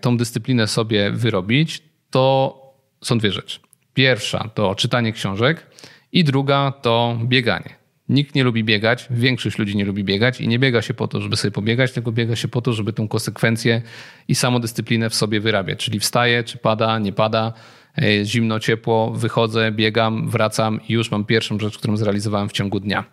tą 0.00 0.16
dyscyplinę 0.16 0.66
sobie 0.66 1.10
wyrobić, 1.10 1.82
to 2.10 2.56
są 3.00 3.18
dwie 3.18 3.32
rzeczy. 3.32 3.60
Pierwsza 3.94 4.50
to 4.54 4.74
czytanie 4.74 5.12
książek 5.12 5.66
i 6.12 6.24
druga 6.24 6.72
to 6.82 7.18
bieganie. 7.24 7.80
Nikt 8.08 8.34
nie 8.34 8.44
lubi 8.44 8.64
biegać, 8.64 9.06
większość 9.10 9.58
ludzi 9.58 9.76
nie 9.76 9.84
lubi 9.84 10.04
biegać 10.04 10.40
i 10.40 10.48
nie 10.48 10.58
biega 10.58 10.82
się 10.82 10.94
po 10.94 11.08
to, 11.08 11.20
żeby 11.20 11.36
sobie 11.36 11.52
pobiegać, 11.52 11.92
tylko 11.92 12.12
biega 12.12 12.36
się 12.36 12.48
po 12.48 12.62
to, 12.62 12.72
żeby 12.72 12.92
tą 12.92 13.08
konsekwencję 13.08 13.82
i 14.28 14.34
samodyscyplinę 14.34 15.10
w 15.10 15.14
sobie 15.14 15.40
wyrabiać. 15.40 15.78
Czyli 15.78 16.00
wstaję, 16.00 16.44
czy 16.44 16.58
pada, 16.58 16.98
nie 16.98 17.12
pada, 17.12 17.52
e, 17.98 18.24
zimno, 18.24 18.60
ciepło, 18.60 19.10
wychodzę, 19.10 19.72
biegam, 19.72 20.30
wracam 20.30 20.80
i 20.88 20.92
już 20.92 21.10
mam 21.10 21.24
pierwszą 21.24 21.58
rzecz, 21.58 21.78
którą 21.78 21.96
zrealizowałem 21.96 22.48
w 22.48 22.52
ciągu 22.52 22.80
dnia. 22.80 23.04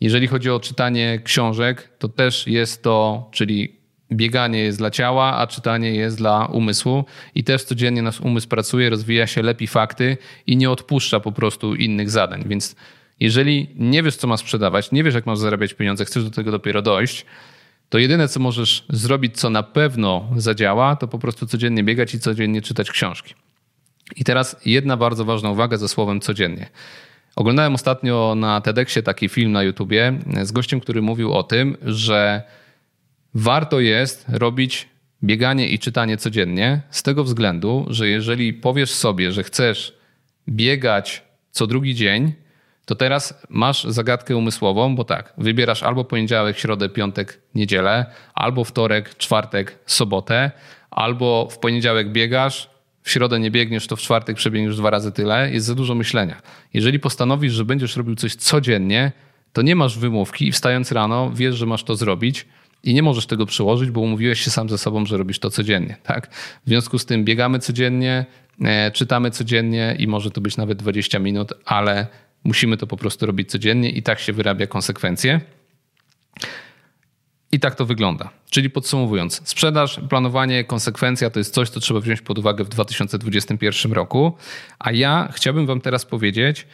Jeżeli 0.00 0.26
chodzi 0.26 0.50
o 0.50 0.60
czytanie 0.60 1.20
książek, 1.24 1.88
to 1.98 2.08
też 2.08 2.46
jest 2.46 2.82
to, 2.82 3.28
czyli 3.32 3.81
bieganie 4.12 4.58
jest 4.58 4.78
dla 4.78 4.90
ciała, 4.90 5.36
a 5.36 5.46
czytanie 5.46 5.94
jest 5.94 6.16
dla 6.18 6.46
umysłu 6.46 7.04
i 7.34 7.44
też 7.44 7.64
codziennie 7.64 8.02
nasz 8.02 8.20
umysł 8.20 8.48
pracuje, 8.48 8.90
rozwija 8.90 9.26
się, 9.26 9.42
lepi 9.42 9.66
fakty 9.66 10.16
i 10.46 10.56
nie 10.56 10.70
odpuszcza 10.70 11.20
po 11.20 11.32
prostu 11.32 11.74
innych 11.74 12.10
zadań. 12.10 12.44
Więc 12.46 12.76
jeżeli 13.20 13.68
nie 13.76 14.02
wiesz, 14.02 14.16
co 14.16 14.26
ma 14.26 14.36
sprzedawać, 14.36 14.92
nie 14.92 15.04
wiesz, 15.04 15.14
jak 15.14 15.26
masz 15.26 15.38
zarabiać 15.38 15.74
pieniądze, 15.74 16.04
chcesz 16.04 16.24
do 16.24 16.30
tego 16.30 16.50
dopiero 16.50 16.82
dojść, 16.82 17.26
to 17.88 17.98
jedyne, 17.98 18.28
co 18.28 18.40
możesz 18.40 18.84
zrobić, 18.88 19.38
co 19.40 19.50
na 19.50 19.62
pewno 19.62 20.28
zadziała, 20.36 20.96
to 20.96 21.08
po 21.08 21.18
prostu 21.18 21.46
codziennie 21.46 21.84
biegać 21.84 22.14
i 22.14 22.20
codziennie 22.20 22.62
czytać 22.62 22.90
książki. 22.90 23.34
I 24.16 24.24
teraz 24.24 24.56
jedna 24.64 24.96
bardzo 24.96 25.24
ważna 25.24 25.50
uwaga 25.50 25.76
ze 25.76 25.88
słowem 25.88 26.20
codziennie. 26.20 26.66
Oglądałem 27.36 27.74
ostatnio 27.74 28.34
na 28.36 28.60
TEDxie 28.60 29.02
taki 29.02 29.28
film 29.28 29.52
na 29.52 29.62
YouTubie 29.62 30.18
z 30.42 30.52
gościem, 30.52 30.80
który 30.80 31.02
mówił 31.02 31.32
o 31.32 31.42
tym, 31.42 31.76
że 31.82 32.42
Warto 33.34 33.80
jest 33.80 34.26
robić 34.28 34.88
bieganie 35.24 35.68
i 35.68 35.78
czytanie 35.78 36.16
codziennie 36.16 36.80
z 36.90 37.02
tego 37.02 37.24
względu, 37.24 37.86
że 37.90 38.08
jeżeli 38.08 38.54
powiesz 38.54 38.90
sobie, 38.90 39.32
że 39.32 39.42
chcesz 39.42 39.96
biegać 40.48 41.22
co 41.50 41.66
drugi 41.66 41.94
dzień, 41.94 42.32
to 42.84 42.94
teraz 42.94 43.42
masz 43.48 43.84
zagadkę 43.84 44.36
umysłową, 44.36 44.96
bo 44.96 45.04
tak, 45.04 45.32
wybierasz 45.38 45.82
albo 45.82 46.04
poniedziałek, 46.04 46.58
środę, 46.58 46.88
piątek, 46.88 47.40
niedzielę, 47.54 48.06
albo 48.34 48.64
wtorek, 48.64 49.16
czwartek, 49.16 49.78
sobotę, 49.86 50.50
albo 50.90 51.48
w 51.50 51.58
poniedziałek 51.58 52.12
biegasz, 52.12 52.70
w 53.02 53.10
środę 53.10 53.40
nie 53.40 53.50
biegniesz, 53.50 53.86
to 53.86 53.96
w 53.96 54.00
czwartek 54.00 54.36
przebiegniesz 54.36 54.76
dwa 54.76 54.90
razy 54.90 55.12
tyle. 55.12 55.50
Jest 55.52 55.66
za 55.66 55.74
dużo 55.74 55.94
myślenia. 55.94 56.42
Jeżeli 56.74 56.98
postanowisz, 56.98 57.52
że 57.52 57.64
będziesz 57.64 57.96
robił 57.96 58.14
coś 58.14 58.34
codziennie, 58.34 59.12
to 59.52 59.62
nie 59.62 59.76
masz 59.76 59.98
wymówki 59.98 60.48
i 60.48 60.52
wstając 60.52 60.92
rano 60.92 61.30
wiesz, 61.34 61.56
że 61.56 61.66
masz 61.66 61.84
to 61.84 61.96
zrobić 61.96 62.46
i 62.82 62.94
nie 62.94 63.02
możesz 63.02 63.26
tego 63.26 63.46
przełożyć, 63.46 63.90
bo 63.90 64.00
umówiłeś 64.00 64.40
się 64.40 64.50
sam 64.50 64.68
ze 64.68 64.78
sobą, 64.78 65.06
że 65.06 65.16
robisz 65.16 65.38
to 65.38 65.50
codziennie. 65.50 65.96
Tak? 66.02 66.34
W 66.34 66.68
związku 66.68 66.98
z 66.98 67.06
tym 67.06 67.24
biegamy 67.24 67.58
codziennie, 67.58 68.26
e, 68.60 68.90
czytamy 68.90 69.30
codziennie 69.30 69.96
i 69.98 70.06
może 70.06 70.30
to 70.30 70.40
być 70.40 70.56
nawet 70.56 70.78
20 70.78 71.18
minut, 71.18 71.52
ale 71.64 72.06
musimy 72.44 72.76
to 72.76 72.86
po 72.86 72.96
prostu 72.96 73.26
robić 73.26 73.50
codziennie 73.50 73.90
i 73.90 74.02
tak 74.02 74.20
się 74.20 74.32
wyrabia 74.32 74.66
konsekwencje. 74.66 75.40
I 77.52 77.60
tak 77.60 77.74
to 77.74 77.86
wygląda. 77.86 78.30
Czyli 78.50 78.70
podsumowując, 78.70 79.40
sprzedaż, 79.44 80.00
planowanie, 80.08 80.64
konsekwencja 80.64 81.30
to 81.30 81.40
jest 81.40 81.54
coś, 81.54 81.68
co 81.68 81.80
trzeba 81.80 82.00
wziąć 82.00 82.20
pod 82.20 82.38
uwagę 82.38 82.64
w 82.64 82.68
2021 82.68 83.92
roku. 83.92 84.32
A 84.78 84.92
ja 84.92 85.28
chciałbym 85.32 85.66
Wam 85.66 85.80
teraz 85.80 86.06
powiedzieć, 86.06 86.66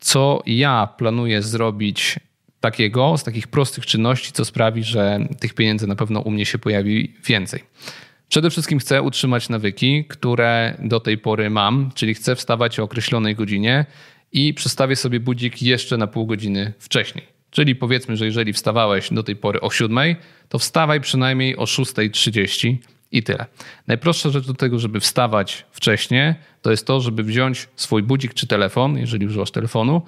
co 0.00 0.42
ja 0.46 0.88
planuję 0.98 1.42
zrobić 1.42 2.18
takiego, 2.64 3.18
z 3.18 3.24
takich 3.24 3.46
prostych 3.46 3.86
czynności, 3.86 4.32
co 4.32 4.44
sprawi, 4.44 4.84
że 4.84 5.18
tych 5.40 5.54
pieniędzy 5.54 5.86
na 5.86 5.96
pewno 5.96 6.20
u 6.20 6.30
mnie 6.30 6.46
się 6.46 6.58
pojawi 6.58 7.14
więcej. 7.26 7.64
Przede 8.28 8.50
wszystkim 8.50 8.78
chcę 8.78 9.02
utrzymać 9.02 9.48
nawyki, 9.48 10.04
które 10.04 10.76
do 10.78 11.00
tej 11.00 11.18
pory 11.18 11.50
mam, 11.50 11.90
czyli 11.94 12.14
chcę 12.14 12.36
wstawać 12.36 12.80
o 12.80 12.82
określonej 12.82 13.34
godzinie 13.34 13.86
i 14.32 14.54
przestawię 14.54 14.96
sobie 14.96 15.20
budzik 15.20 15.62
jeszcze 15.62 15.96
na 15.96 16.06
pół 16.06 16.26
godziny 16.26 16.72
wcześniej. 16.78 17.24
Czyli 17.50 17.74
powiedzmy, 17.76 18.16
że 18.16 18.24
jeżeli 18.26 18.52
wstawałeś 18.52 19.10
do 19.12 19.22
tej 19.22 19.36
pory 19.36 19.60
o 19.60 19.70
7, 19.70 20.16
to 20.48 20.58
wstawaj 20.58 21.00
przynajmniej 21.00 21.56
o 21.56 21.64
6.30 21.64 22.76
i 23.12 23.22
tyle. 23.22 23.46
Najprostsza 23.86 24.30
rzecz 24.30 24.46
do 24.46 24.54
tego, 24.54 24.78
żeby 24.78 25.00
wstawać 25.00 25.66
wcześniej, 25.70 26.34
to 26.62 26.70
jest 26.70 26.86
to, 26.86 27.00
żeby 27.00 27.22
wziąć 27.22 27.68
swój 27.76 28.02
budzik 28.02 28.34
czy 28.34 28.46
telefon, 28.46 28.98
jeżeli 28.98 29.26
używasz 29.26 29.50
telefonu, 29.50 30.02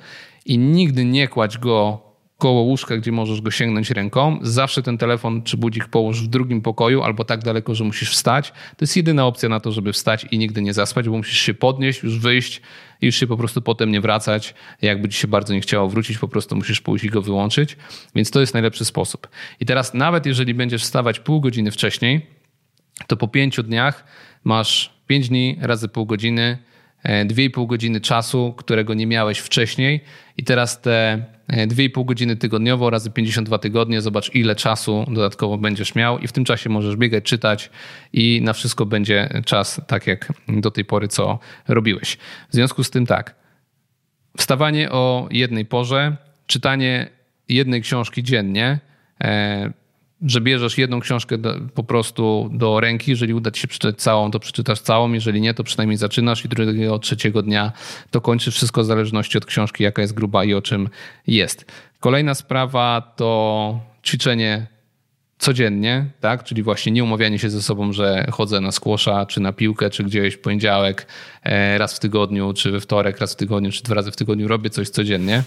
i 0.46 0.58
nigdy 0.58 1.04
nie 1.04 1.28
kładź 1.28 1.58
go 1.58 2.05
koło 2.38 2.60
łóżka, 2.60 2.96
gdzie 2.96 3.12
możesz 3.12 3.40
go 3.40 3.50
sięgnąć 3.50 3.90
ręką. 3.90 4.38
Zawsze 4.42 4.82
ten 4.82 4.98
telefon 4.98 5.42
czy 5.42 5.56
budzik 5.56 5.88
połóż 5.88 6.22
w 6.22 6.26
drugim 6.26 6.62
pokoju 6.62 7.02
albo 7.02 7.24
tak 7.24 7.44
daleko, 7.44 7.74
że 7.74 7.84
musisz 7.84 8.10
wstać. 8.10 8.50
To 8.50 8.76
jest 8.80 8.96
jedyna 8.96 9.26
opcja 9.26 9.48
na 9.48 9.60
to, 9.60 9.72
żeby 9.72 9.92
wstać 9.92 10.26
i 10.30 10.38
nigdy 10.38 10.62
nie 10.62 10.74
zaspać, 10.74 11.08
bo 11.08 11.16
musisz 11.16 11.38
się 11.38 11.54
podnieść, 11.54 12.02
już 12.02 12.18
wyjść 12.18 12.60
i 13.00 13.06
już 13.06 13.16
się 13.16 13.26
po 13.26 13.36
prostu 13.36 13.62
potem 13.62 13.90
nie 13.90 14.00
wracać. 14.00 14.54
Jakby 14.82 15.08
ci 15.08 15.18
się 15.18 15.28
bardzo 15.28 15.54
nie 15.54 15.60
chciało 15.60 15.88
wrócić, 15.88 16.18
po 16.18 16.28
prostu 16.28 16.56
musisz 16.56 16.80
pójść 16.80 17.04
i 17.04 17.08
go 17.08 17.22
wyłączyć. 17.22 17.76
Więc 18.14 18.30
to 18.30 18.40
jest 18.40 18.54
najlepszy 18.54 18.84
sposób. 18.84 19.28
I 19.60 19.66
teraz 19.66 19.94
nawet 19.94 20.26
jeżeli 20.26 20.54
będziesz 20.54 20.82
wstawać 20.82 21.20
pół 21.20 21.40
godziny 21.40 21.70
wcześniej, 21.70 22.26
to 23.06 23.16
po 23.16 23.28
pięciu 23.28 23.62
dniach 23.62 24.04
masz 24.44 24.96
pięć 25.06 25.28
dni 25.28 25.58
razy 25.60 25.88
pół 25.88 26.06
godziny, 26.06 26.58
e, 27.02 27.24
dwie 27.24 27.44
i 27.44 27.50
pół 27.50 27.66
godziny 27.66 28.00
czasu, 28.00 28.54
którego 28.56 28.94
nie 28.94 29.06
miałeś 29.06 29.38
wcześniej 29.38 30.00
i 30.36 30.44
teraz 30.44 30.80
te 30.80 31.24
2,5 31.48 32.04
godziny 32.04 32.36
tygodniowo 32.36 32.90
razy 32.90 33.10
52 33.10 33.58
tygodnie. 33.58 34.00
Zobacz, 34.00 34.34
ile 34.34 34.54
czasu 34.54 35.04
dodatkowo 35.08 35.58
będziesz 35.58 35.94
miał, 35.94 36.18
i 36.18 36.28
w 36.28 36.32
tym 36.32 36.44
czasie 36.44 36.70
możesz 36.70 36.96
biegać, 36.96 37.24
czytać, 37.24 37.70
i 38.12 38.40
na 38.44 38.52
wszystko 38.52 38.86
będzie 38.86 39.42
czas, 39.44 39.80
tak 39.86 40.06
jak 40.06 40.32
do 40.48 40.70
tej 40.70 40.84
pory, 40.84 41.08
co 41.08 41.38
robiłeś. 41.68 42.16
W 42.50 42.54
związku 42.54 42.84
z 42.84 42.90
tym, 42.90 43.06
tak, 43.06 43.34
wstawanie 44.36 44.90
o 44.90 45.28
jednej 45.30 45.64
porze, 45.64 46.16
czytanie 46.46 47.08
jednej 47.48 47.82
książki 47.82 48.22
dziennie. 48.22 48.78
Że 50.22 50.40
bierzesz 50.40 50.78
jedną 50.78 51.00
książkę 51.00 51.38
do, 51.38 51.54
po 51.74 51.84
prostu 51.84 52.50
do 52.52 52.80
ręki. 52.80 53.10
Jeżeli 53.10 53.34
uda 53.34 53.50
ci 53.50 53.60
się 53.60 53.68
przeczytać 53.68 54.02
całą, 54.02 54.30
to 54.30 54.38
przeczytasz 54.38 54.80
całą. 54.80 55.12
Jeżeli 55.12 55.40
nie, 55.40 55.54
to 55.54 55.64
przynajmniej 55.64 55.96
zaczynasz 55.96 56.44
i 56.44 56.48
drugiego, 56.48 56.98
trzeciego 56.98 57.42
dnia 57.42 57.72
to 58.10 58.20
kończysz 58.20 58.54
wszystko 58.54 58.82
w 58.82 58.86
zależności 58.86 59.38
od 59.38 59.46
książki, 59.46 59.84
jaka 59.84 60.02
jest 60.02 60.14
gruba 60.14 60.44
i 60.44 60.54
o 60.54 60.62
czym 60.62 60.88
jest. 61.26 61.64
Kolejna 62.00 62.34
sprawa 62.34 63.12
to 63.16 63.80
ćwiczenie 64.04 64.66
codziennie, 65.38 66.06
tak? 66.20 66.44
Czyli 66.44 66.62
właśnie 66.62 66.92
nie 66.92 67.04
umawianie 67.04 67.38
się 67.38 67.50
ze 67.50 67.62
sobą, 67.62 67.92
że 67.92 68.26
chodzę 68.32 68.60
na 68.60 68.72
skłosza, 68.72 69.26
czy 69.26 69.40
na 69.40 69.52
piłkę, 69.52 69.90
czy 69.90 70.04
gdzieś 70.04 70.34
w 70.34 70.38
poniedziałek, 70.38 71.06
e, 71.42 71.78
raz 71.78 71.96
w 71.96 72.00
tygodniu, 72.00 72.52
czy 72.52 72.70
we 72.70 72.80
wtorek, 72.80 73.18
raz 73.18 73.32
w 73.32 73.36
tygodniu, 73.36 73.72
czy 73.72 73.82
dwa 73.82 73.94
razy 73.94 74.10
w 74.10 74.16
tygodniu 74.16 74.48
robię 74.48 74.70
coś 74.70 74.88
codziennie. 74.88 75.42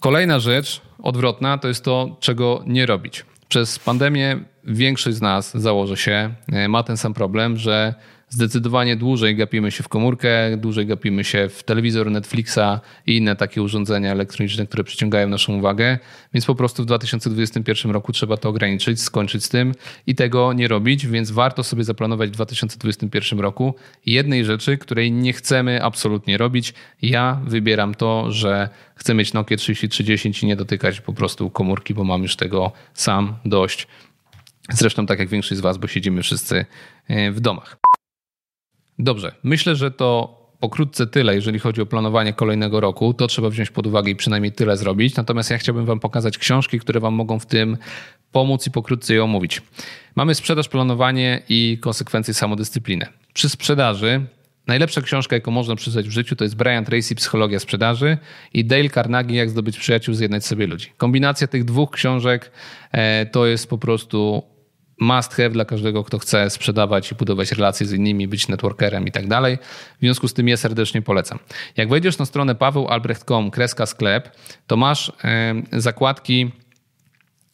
Kolejna 0.00 0.38
rzecz 0.38 0.80
odwrotna 1.02 1.58
to 1.58 1.68
jest 1.68 1.84
to, 1.84 2.16
czego 2.20 2.62
nie 2.66 2.86
robić. 2.86 3.24
Przez 3.54 3.78
pandemię 3.78 4.40
większość 4.64 5.16
z 5.16 5.20
nas, 5.20 5.52
założę 5.54 5.96
się, 5.96 6.34
e, 6.52 6.68
ma 6.68 6.82
ten 6.82 6.96
sam 6.96 7.14
problem, 7.14 7.56
że 7.56 7.94
zdecydowanie 8.34 8.96
dłużej 8.96 9.36
gapimy 9.36 9.70
się 9.70 9.82
w 9.82 9.88
komórkę, 9.88 10.56
dłużej 10.56 10.86
gapimy 10.86 11.24
się 11.24 11.48
w 11.48 11.62
telewizor 11.62 12.10
Netflixa 12.10 12.80
i 13.06 13.16
inne 13.16 13.36
takie 13.36 13.62
urządzenia 13.62 14.12
elektroniczne, 14.12 14.66
które 14.66 14.84
przyciągają 14.84 15.28
naszą 15.28 15.58
uwagę. 15.58 15.98
Więc 16.34 16.46
po 16.46 16.54
prostu 16.54 16.82
w 16.82 16.86
2021 16.86 17.92
roku 17.92 18.12
trzeba 18.12 18.36
to 18.36 18.48
ograniczyć, 18.48 19.02
skończyć 19.02 19.44
z 19.44 19.48
tym 19.48 19.74
i 20.06 20.14
tego 20.14 20.52
nie 20.52 20.68
robić, 20.68 21.06
więc 21.06 21.30
warto 21.30 21.64
sobie 21.64 21.84
zaplanować 21.84 22.30
w 22.30 22.32
2021 22.32 23.40
roku 23.40 23.74
jednej 24.06 24.44
rzeczy, 24.44 24.78
której 24.78 25.12
nie 25.12 25.32
chcemy 25.32 25.82
absolutnie 25.82 26.38
robić. 26.38 26.74
Ja 27.02 27.40
wybieram 27.46 27.94
to, 27.94 28.32
że 28.32 28.68
chcę 28.94 29.14
mieć 29.14 29.32
Nokia 29.32 29.56
3310 29.56 30.42
i 30.42 30.46
nie 30.46 30.56
dotykać 30.56 31.00
po 31.00 31.12
prostu 31.12 31.50
komórki, 31.50 31.94
bo 31.94 32.04
mam 32.04 32.22
już 32.22 32.36
tego 32.36 32.72
sam 32.94 33.36
dość. 33.44 33.86
Zresztą 34.70 35.06
tak 35.06 35.18
jak 35.18 35.28
większość 35.28 35.58
z 35.58 35.60
Was, 35.60 35.78
bo 35.78 35.86
siedzimy 35.86 36.22
wszyscy 36.22 36.64
e, 37.08 37.32
w 37.32 37.40
domach. 37.40 37.76
Dobrze, 38.98 39.32
myślę, 39.42 39.76
że 39.76 39.90
to 39.90 40.40
pokrótce 40.60 41.06
tyle, 41.06 41.34
jeżeli 41.34 41.58
chodzi 41.58 41.80
o 41.80 41.86
planowanie 41.86 42.32
kolejnego 42.32 42.80
roku. 42.80 43.14
To 43.14 43.26
trzeba 43.26 43.50
wziąć 43.50 43.70
pod 43.70 43.86
uwagę 43.86 44.10
i 44.10 44.16
przynajmniej 44.16 44.52
tyle 44.52 44.76
zrobić. 44.76 45.16
Natomiast 45.16 45.50
ja 45.50 45.58
chciałbym 45.58 45.84
Wam 45.84 46.00
pokazać 46.00 46.38
książki, 46.38 46.80
które 46.80 47.00
Wam 47.00 47.14
mogą 47.14 47.38
w 47.38 47.46
tym 47.46 47.76
pomóc 48.32 48.66
i 48.66 48.70
pokrótce 48.70 49.14
je 49.14 49.24
omówić. 49.24 49.62
Mamy 50.14 50.34
sprzedaż, 50.34 50.68
planowanie 50.68 51.42
i 51.48 51.78
konsekwencje 51.80 52.34
samodyscypliny. 52.34 53.06
Przy 53.34 53.48
sprzedaży 53.48 54.26
najlepsza 54.66 55.00
książka, 55.00 55.36
jaką 55.36 55.50
można 55.50 55.76
przeczytać 55.76 56.08
w 56.08 56.10
życiu, 56.10 56.36
to 56.36 56.44
jest 56.44 56.56
Brian 56.56 56.84
Tracy, 56.84 57.14
Psychologia 57.14 57.60
sprzedaży 57.60 58.18
i 58.54 58.64
Dale 58.64 58.90
Carnegie, 58.90 59.36
Jak 59.36 59.50
zdobyć 59.50 59.78
przyjaciół, 59.78 60.14
zjednać 60.14 60.46
sobie 60.46 60.66
ludzi. 60.66 60.92
Kombinacja 60.96 61.46
tych 61.46 61.64
dwóch 61.64 61.90
książek 61.90 62.50
e, 62.92 63.26
to 63.26 63.46
jest 63.46 63.70
po 63.70 63.78
prostu 63.78 64.42
must 65.00 65.34
have 65.34 65.50
dla 65.50 65.64
każdego, 65.64 66.04
kto 66.04 66.18
chce 66.18 66.50
sprzedawać 66.50 67.12
i 67.12 67.14
budować 67.14 67.52
relacje 67.52 67.86
z 67.86 67.92
innymi, 67.92 68.28
być 68.28 68.48
networkerem 68.48 69.06
i 69.06 69.12
tak 69.12 69.28
dalej. 69.28 69.58
W 69.96 70.00
związku 70.00 70.28
z 70.28 70.34
tym 70.34 70.48
je 70.48 70.56
serdecznie 70.56 71.02
polecam. 71.02 71.38
Jak 71.76 71.88
wejdziesz 71.88 72.18
na 72.18 72.26
stronę 72.26 72.54
pawełalbrecht.com, 72.54 73.50
kreska 73.50 73.86
sklep, 73.86 74.30
to 74.66 74.76
masz 74.76 75.12
zakładki 75.72 76.52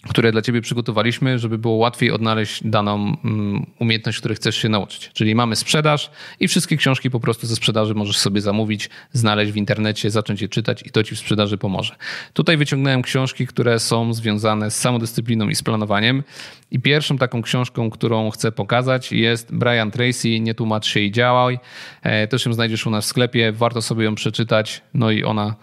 które 0.08 0.32
dla 0.32 0.42
Ciebie 0.42 0.60
przygotowaliśmy, 0.60 1.38
żeby 1.38 1.58
było 1.58 1.74
łatwiej 1.74 2.10
odnaleźć 2.10 2.60
daną 2.64 3.16
mm, 3.24 3.66
umiejętność, 3.78 4.18
której 4.18 4.36
chcesz 4.36 4.56
się 4.56 4.68
nauczyć. 4.68 5.10
Czyli 5.12 5.34
mamy 5.34 5.56
sprzedaż 5.56 6.10
i 6.40 6.48
wszystkie 6.48 6.76
książki 6.76 7.10
po 7.10 7.20
prostu 7.20 7.46
ze 7.46 7.56
sprzedaży 7.56 7.94
możesz 7.94 8.18
sobie 8.18 8.40
zamówić, 8.40 8.90
znaleźć 9.12 9.52
w 9.52 9.56
internecie, 9.56 10.10
zacząć 10.10 10.42
je 10.42 10.48
czytać 10.48 10.82
i 10.86 10.90
to 10.90 11.02
Ci 11.02 11.14
w 11.14 11.18
sprzedaży 11.18 11.58
pomoże. 11.58 11.96
Tutaj 12.32 12.56
wyciągnąłem 12.56 13.02
książki, 13.02 13.46
które 13.46 13.78
są 13.78 14.14
związane 14.14 14.70
z 14.70 14.76
samodyscypliną 14.76 15.48
i 15.48 15.54
z 15.54 15.62
planowaniem. 15.62 16.22
I 16.70 16.80
pierwszą 16.80 17.18
taką 17.18 17.42
książką, 17.42 17.90
którą 17.90 18.30
chcę 18.30 18.52
pokazać 18.52 19.12
jest 19.12 19.54
Brian 19.54 19.90
Tracy, 19.90 20.40
Nie 20.40 20.54
tłumacz 20.54 20.86
się 20.86 21.00
i 21.00 21.12
działaj. 21.12 21.58
E, 22.02 22.28
też 22.28 22.46
ją 22.46 22.52
znajdziesz 22.52 22.86
u 22.86 22.90
nas 22.90 23.04
w 23.04 23.08
sklepie, 23.08 23.52
warto 23.52 23.82
sobie 23.82 24.04
ją 24.04 24.14
przeczytać, 24.14 24.82
no 24.94 25.10
i 25.10 25.24
ona 25.24 25.54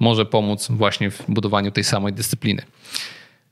może 0.00 0.26
pomóc 0.26 0.68
właśnie 0.70 1.10
w 1.10 1.24
budowaniu 1.28 1.70
tej 1.70 1.84
samej 1.84 2.12
dyscypliny. 2.12 2.62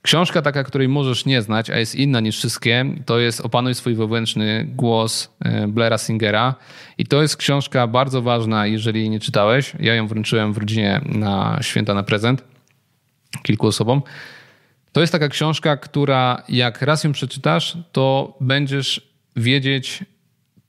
Książka 0.02 0.42
taka, 0.42 0.64
której 0.64 0.88
możesz 0.88 1.24
nie 1.24 1.42
znać, 1.42 1.70
a 1.70 1.78
jest 1.78 1.94
inna 1.94 2.20
niż 2.20 2.38
wszystkie, 2.38 2.84
to 3.06 3.18
jest 3.18 3.40
Opanuj 3.40 3.74
swój 3.74 3.94
wewnętrzny 3.94 4.66
głos 4.68 5.34
e, 5.44 5.68
Blaira 5.68 5.98
Singera. 5.98 6.54
I 6.98 7.06
to 7.06 7.22
jest 7.22 7.36
książka 7.36 7.86
bardzo 7.86 8.22
ważna, 8.22 8.66
jeżeli 8.66 9.10
nie 9.10 9.20
czytałeś. 9.20 9.72
Ja 9.80 9.94
ją 9.94 10.06
wręczyłem 10.06 10.52
w 10.52 10.58
rodzinie 10.58 11.00
na 11.04 11.58
święta 11.62 11.94
na 11.94 12.02
prezent 12.02 12.44
kilku 13.42 13.66
osobom. 13.66 14.02
To 14.92 15.00
jest 15.00 15.12
taka 15.12 15.28
książka, 15.28 15.76
która 15.76 16.42
jak 16.48 16.82
raz 16.82 17.04
ją 17.04 17.12
przeczytasz, 17.12 17.76
to 17.92 18.36
będziesz 18.40 19.12
wiedzieć, 19.36 20.04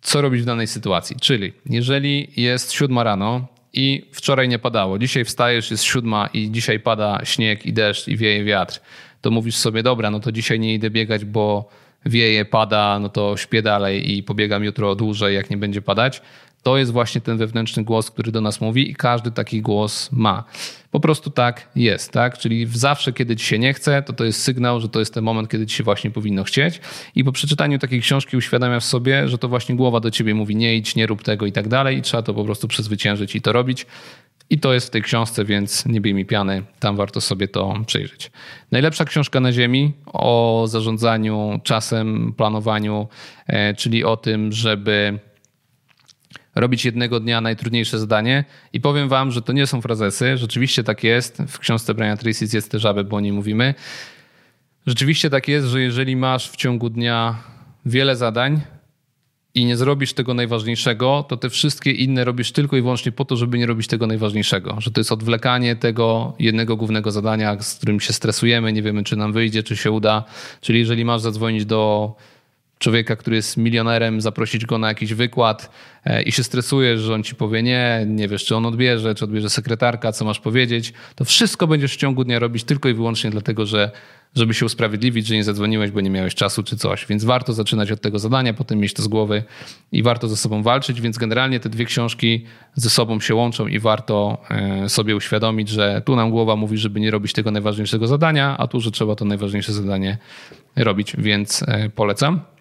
co 0.02 0.22
robić 0.22 0.42
w 0.42 0.46
danej 0.46 0.68
sytuacji. 0.68 1.16
Czyli 1.22 1.54
jeżeli 1.66 2.28
jest 2.36 2.72
siódma 2.72 3.04
rano 3.04 3.48
i 3.74 4.10
wczoraj 4.12 4.50
nie 4.50 4.60
padało, 4.60 5.00
dzisiaj 5.00 5.26
wstajesz, 5.26 5.72
jest 5.72 5.84
siódma 5.84 6.30
i 6.34 6.52
dzisiaj 6.52 6.80
pada 6.80 7.20
śnieg 7.24 7.66
i 7.66 7.74
deszcz 7.74 8.08
i 8.08 8.18
wieje 8.18 8.44
wiatr, 8.44 8.80
to 9.24 9.32
mówisz 9.32 9.56
sobie, 9.56 9.84
dobra, 9.84 10.12
no 10.12 10.20
to 10.20 10.32
dzisiaj 10.32 10.60
nie 10.60 10.74
idę 10.74 10.90
biegać, 10.90 11.26
bo 11.26 11.70
wieje, 12.06 12.46
pada, 12.46 13.00
no 13.00 13.10
to 13.10 13.38
śpię 13.38 13.62
dalej 13.62 14.18
i 14.18 14.24
pobiegam 14.24 14.64
jutro 14.64 14.96
dłużej, 14.96 15.36
jak 15.36 15.50
nie 15.50 15.58
będzie 15.58 15.82
padać, 15.82 16.22
to 16.64 16.78
jest 16.78 16.92
właśnie 16.92 17.22
ten 17.22 17.38
wewnętrzny 17.38 17.84
głos, 17.84 18.12
który 18.12 18.32
do 18.32 18.42
nas 18.42 18.62
mówi 18.62 18.92
i 18.92 18.96
każdy 18.96 19.32
taki 19.32 19.62
głos 19.62 20.12
ma. 20.12 20.44
Po 20.94 21.00
prostu 21.00 21.30
tak 21.30 21.70
jest, 21.76 22.12
tak? 22.12 22.38
Czyli 22.38 22.68
zawsze, 22.68 23.14
kiedy 23.14 23.36
ci 23.36 23.46
się 23.46 23.60
nie 23.60 23.74
chce, 23.74 24.02
to 24.02 24.14
to 24.14 24.24
jest 24.24 24.42
sygnał, 24.42 24.80
że 24.80 24.90
to 24.90 25.00
jest 25.00 25.14
ten 25.14 25.24
moment, 25.24 25.50
kiedy 25.50 25.66
ci 25.66 25.76
się 25.76 25.84
właśnie 25.84 26.12
powinno 26.12 26.44
chcieć. 26.44 26.82
I 27.16 27.24
po 27.24 27.32
przeczytaniu 27.32 27.80
takiej 27.80 28.02
książki 28.02 28.38
uświadamiasz 28.38 28.84
sobie, 28.84 29.28
że 29.28 29.38
to 29.38 29.48
właśnie 29.48 29.76
głowa 29.76 30.00
do 30.00 30.12
ciebie 30.12 30.36
mówi 30.36 30.56
nie 30.56 30.76
idź, 30.76 30.96
nie 30.96 31.08
rób 31.08 31.24
tego 31.24 31.46
i 31.46 31.52
tak 31.52 31.68
dalej 31.68 31.98
i 31.98 32.02
trzeba 32.02 32.24
to 32.24 32.34
po 32.34 32.44
prostu 32.44 32.68
przezwyciężyć 32.68 33.36
i 33.36 33.42
to 33.42 33.54
robić. 33.54 33.86
I 34.50 34.60
to 34.60 34.74
jest 34.74 34.88
w 34.88 34.90
tej 34.90 35.02
książce, 35.02 35.46
więc 35.46 35.86
nie 35.86 36.02
bij 36.02 36.14
mi 36.14 36.26
piany, 36.26 36.64
tam 36.80 36.96
warto 36.96 37.22
sobie 37.22 37.48
to 37.48 37.74
przejrzeć. 37.86 38.32
Najlepsza 38.72 39.06
książka 39.06 39.40
na 39.40 39.52
Ziemi 39.52 39.94
o 40.06 40.66
zarządzaniu 40.68 41.60
czasem, 41.64 42.34
planowaniu, 42.38 43.08
e, 43.48 43.74
czyli 43.74 44.04
o 44.04 44.18
tym, 44.18 44.52
żeby 44.52 45.20
robić 46.56 46.86
jednego 46.86 47.20
dnia 47.20 47.42
najtrudniejsze 47.42 48.00
zadanie. 48.00 48.44
I 48.74 48.82
powiem 48.82 49.10
wam, 49.10 49.32
że 49.32 49.42
to 49.42 49.54
nie 49.54 49.68
są 49.68 49.82
frazesy. 49.82 50.38
Rzeczywiście 50.38 50.84
tak 50.84 51.04
jest. 51.04 51.38
W 51.48 51.60
książce 51.60 51.94
Brian 51.94 52.18
Tracy 52.18 52.48
jest 52.54 52.72
te 52.72 52.80
żaby, 52.80 53.04
bo 53.04 53.18
o 53.18 53.20
niej 53.20 53.32
mówimy. 53.32 53.74
Rzeczywiście 54.88 55.30
tak 55.30 55.48
jest, 55.48 55.68
że 55.68 55.82
jeżeli 55.82 56.16
masz 56.16 56.50
w 56.50 56.56
ciągu 56.56 56.90
dnia 56.90 57.36
wiele 57.86 58.16
zadań, 58.16 58.62
i 59.56 59.66
nie 59.66 59.78
zrobisz 59.78 60.14
tego 60.14 60.34
najważniejszego, 60.34 61.26
to 61.30 61.38
te 61.38 61.50
wszystkie 61.50 61.92
inne 61.92 62.24
robisz 62.24 62.52
tylko 62.52 62.78
i 62.78 62.82
wyłącznie 62.82 63.12
po 63.12 63.26
to, 63.26 63.36
żeby 63.36 63.58
nie 63.58 63.66
robić 63.66 63.88
tego 63.88 64.08
najważniejszego. 64.08 64.76
Że 64.82 64.92
to 64.92 65.00
jest 65.00 65.12
odwlekanie 65.12 65.76
tego 65.76 66.34
jednego 66.40 66.76
głównego 66.76 67.12
zadania, 67.12 67.62
z 67.62 67.76
którym 67.76 68.00
się 68.00 68.14
stresujemy, 68.14 68.74
nie 68.74 68.82
wiemy, 68.82 69.04
czy 69.04 69.16
nam 69.16 69.34
wyjdzie, 69.34 69.64
czy 69.64 69.78
się 69.78 69.92
uda. 69.92 70.24
Czyli 70.62 70.80
jeżeli 70.80 71.06
masz 71.06 71.22
zadzwonić 71.22 71.66
do 71.66 72.14
człowieka, 72.80 73.16
który 73.16 73.36
jest 73.36 73.58
milionerem, 73.58 74.22
zaprosić 74.22 74.66
go 74.66 74.78
na 74.78 74.88
jakiś 74.88 75.14
wykład 75.14 75.70
e, 76.06 76.24
i 76.24 76.32
się 76.32 76.44
stresujesz, 76.44 77.02
że 77.02 77.14
on 77.14 77.24
ci 77.24 77.36
powie 77.36 77.64
nie, 77.64 78.06
nie 78.08 78.28
wiesz, 78.28 78.46
czy 78.46 78.56
on 78.56 78.66
odbierze, 78.66 79.16
czy 79.16 79.26
odbierze 79.26 79.50
sekretarka, 79.50 80.12
co 80.12 80.26
masz 80.26 80.40
powiedzieć, 80.40 80.94
to 81.16 81.26
wszystko 81.26 81.68
będziesz 81.68 81.94
w 81.94 81.98
ciągu 81.98 82.24
dnia 82.24 82.40
robić 82.40 82.64
tylko 82.64 82.90
i 82.90 82.94
wyłącznie 82.94 83.30
dlatego, 83.30 83.66
że 83.66 83.92
żeby 84.36 84.54
się 84.54 84.66
usprawiedliwić, 84.66 85.28
że 85.28 85.36
nie 85.36 85.44
zadzwoniłeś, 85.44 85.92
bo 85.92 86.02
nie 86.02 86.10
miałeś 86.10 86.36
czasu 86.36 86.64
czy 86.64 86.78
coś. 86.78 87.06
Więc 87.06 87.24
warto 87.24 87.54
zaczynać 87.54 87.92
od 87.92 88.02
tego 88.02 88.20
zadania, 88.20 88.54
potem 88.54 88.80
mieć 88.80 88.94
to 88.94 89.02
z 89.02 89.08
głowy 89.08 89.44
i 89.92 90.04
warto 90.04 90.28
ze 90.28 90.38
sobą 90.38 90.64
walczyć. 90.64 91.02
Więc 91.02 91.18
generalnie 91.18 91.60
te 91.60 91.70
dwie 91.70 91.86
książki 91.86 92.46
ze 92.76 92.90
sobą 92.90 93.20
się 93.20 93.36
łączą 93.36 93.68
i 93.68 93.80
warto 93.80 94.38
e, 94.50 94.90
sobie 94.90 95.16
uświadomić, 95.16 95.70
że 95.70 96.02
tu 96.06 96.16
nam 96.16 96.32
głowa 96.32 96.56
mówi, 96.56 96.78
żeby 96.78 97.00
nie 97.00 97.12
robić 97.12 97.34
tego 97.34 97.52
najważniejszego 97.52 98.08
zadania, 98.08 98.58
a 98.58 98.68
tu, 98.68 98.82
że 98.82 98.92
trzeba 98.92 99.16
to 99.16 99.26
najważniejsze 99.26 99.74
zadanie 99.74 100.18
robić, 100.76 101.16
więc 101.18 101.64
e, 101.68 101.90
polecam. 101.90 102.53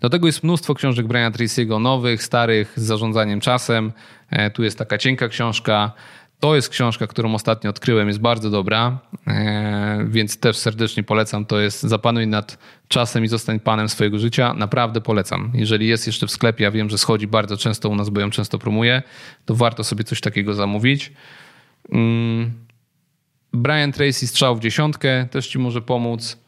Do 0.00 0.10
tego 0.10 0.26
jest 0.26 0.42
mnóstwo 0.42 0.74
książek 0.74 1.06
Briana 1.06 1.36
Tracy'ego, 1.36 1.80
nowych, 1.80 2.22
starych, 2.22 2.72
z 2.76 2.82
zarządzaniem 2.82 3.40
czasem. 3.40 3.92
E, 4.30 4.50
tu 4.50 4.62
jest 4.62 4.78
taka 4.78 4.98
cienka 4.98 5.28
książka. 5.28 5.92
To 6.40 6.54
jest 6.54 6.68
książka, 6.68 7.06
którą 7.06 7.34
ostatnio 7.34 7.70
odkryłem, 7.70 8.08
jest 8.08 8.20
bardzo 8.20 8.50
dobra, 8.50 8.98
e, 9.26 10.04
więc 10.08 10.38
też 10.38 10.56
serdecznie 10.56 11.02
polecam. 11.02 11.46
To 11.46 11.60
jest 11.60 11.82
Zapanuj 11.82 12.26
nad 12.26 12.58
czasem 12.88 13.24
i 13.24 13.28
zostań 13.28 13.60
panem 13.60 13.88
swojego 13.88 14.18
życia. 14.18 14.54
Naprawdę 14.54 15.00
polecam. 15.00 15.52
Jeżeli 15.54 15.88
jest 15.88 16.06
jeszcze 16.06 16.26
w 16.26 16.30
sklepie, 16.30 16.64
ja 16.64 16.70
wiem, 16.70 16.90
że 16.90 16.98
schodzi 16.98 17.26
bardzo 17.26 17.56
często 17.56 17.88
u 17.88 17.94
nas, 17.94 18.10
bo 18.10 18.20
ją 18.20 18.30
często 18.30 18.58
promuję, 18.58 19.02
to 19.44 19.54
warto 19.54 19.84
sobie 19.84 20.04
coś 20.04 20.20
takiego 20.20 20.54
zamówić. 20.54 21.12
Mm. 21.92 22.52
Brian 23.52 23.92
Tracy 23.92 24.26
Strzał 24.26 24.56
w 24.56 24.60
dziesiątkę 24.60 25.26
też 25.30 25.48
ci 25.48 25.58
może 25.58 25.82
pomóc. 25.82 26.38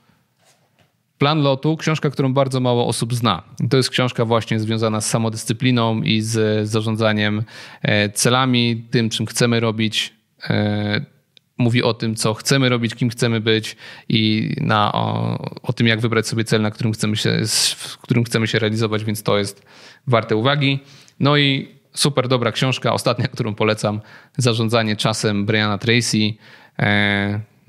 Plan 1.18 1.42
lotu, 1.42 1.76
książka, 1.76 2.10
którą 2.10 2.34
bardzo 2.34 2.60
mało 2.60 2.86
osób 2.86 3.14
zna. 3.14 3.42
To 3.70 3.76
jest 3.76 3.90
książka 3.90 4.24
właśnie 4.24 4.60
związana 4.60 5.00
z 5.00 5.10
samodyscypliną 5.10 6.02
i 6.02 6.20
z 6.20 6.68
zarządzaniem 6.68 7.42
e, 7.82 8.08
celami, 8.08 8.84
tym, 8.90 9.10
czym 9.10 9.26
chcemy 9.26 9.60
robić. 9.60 10.14
E, 10.50 11.14
mówi 11.58 11.82
o 11.82 11.94
tym, 11.94 12.14
co 12.14 12.34
chcemy 12.34 12.68
robić, 12.68 12.94
kim 12.94 13.10
chcemy 13.10 13.40
być 13.40 13.76
i 14.08 14.52
na, 14.60 14.92
o, 14.92 15.38
o 15.62 15.72
tym, 15.72 15.86
jak 15.86 16.00
wybrać 16.00 16.26
sobie 16.26 16.44
cel, 16.44 16.62
na 16.62 16.70
którym 16.70 16.92
chcemy 16.92 17.16
się, 17.16 17.40
w 17.76 17.98
którym 17.98 18.24
chcemy 18.24 18.46
się 18.46 18.58
realizować, 18.58 19.04
więc 19.04 19.22
to 19.22 19.38
jest 19.38 19.66
warte 20.06 20.36
uwagi. 20.36 20.78
No 21.20 21.36
i 21.36 21.68
super 21.94 22.28
dobra 22.28 22.52
książka, 22.52 22.92
ostatnia, 22.92 23.28
którą 23.28 23.54
polecam, 23.54 24.00
Zarządzanie 24.36 24.96
czasem 24.96 25.46
Briana 25.46 25.78
Tracy. 25.78 26.34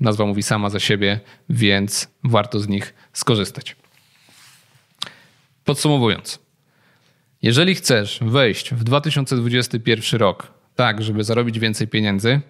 Nazwa 0.00 0.26
mówi 0.26 0.42
sama 0.42 0.70
za 0.70 0.80
siebie, 0.80 1.20
więc 1.48 2.08
warto 2.24 2.60
z 2.60 2.68
nich 2.68 2.94
skorzystać. 3.12 3.76
Podsumowując, 5.64 6.38
jeżeli 7.42 7.74
chcesz 7.74 8.18
wejść 8.22 8.74
w 8.74 8.84
2021 8.84 10.20
rok 10.20 10.52
tak, 10.74 11.02
żeby 11.02 11.24
zarobić 11.24 11.58
więcej 11.58 11.88
pieniędzy, 11.88 12.40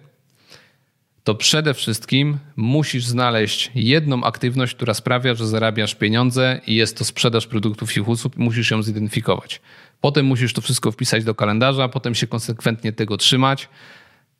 to 1.23 1.35
przede 1.35 1.73
wszystkim 1.73 2.37
musisz 2.55 3.05
znaleźć 3.05 3.71
jedną 3.75 4.23
aktywność, 4.23 4.75
która 4.75 4.93
sprawia, 4.93 5.35
że 5.35 5.47
zarabiasz 5.47 5.95
pieniądze 5.95 6.61
i 6.67 6.75
jest 6.75 6.97
to 6.97 7.05
sprzedaż 7.05 7.47
produktów 7.47 7.97
i 7.97 8.01
usług, 8.01 8.37
musisz 8.37 8.71
ją 8.71 8.83
zidentyfikować. 8.83 9.61
Potem 10.01 10.25
musisz 10.25 10.53
to 10.53 10.61
wszystko 10.61 10.91
wpisać 10.91 11.23
do 11.23 11.35
kalendarza, 11.35 11.89
potem 11.89 12.15
się 12.15 12.27
konsekwentnie 12.27 12.93
tego 12.93 13.17
trzymać, 13.17 13.69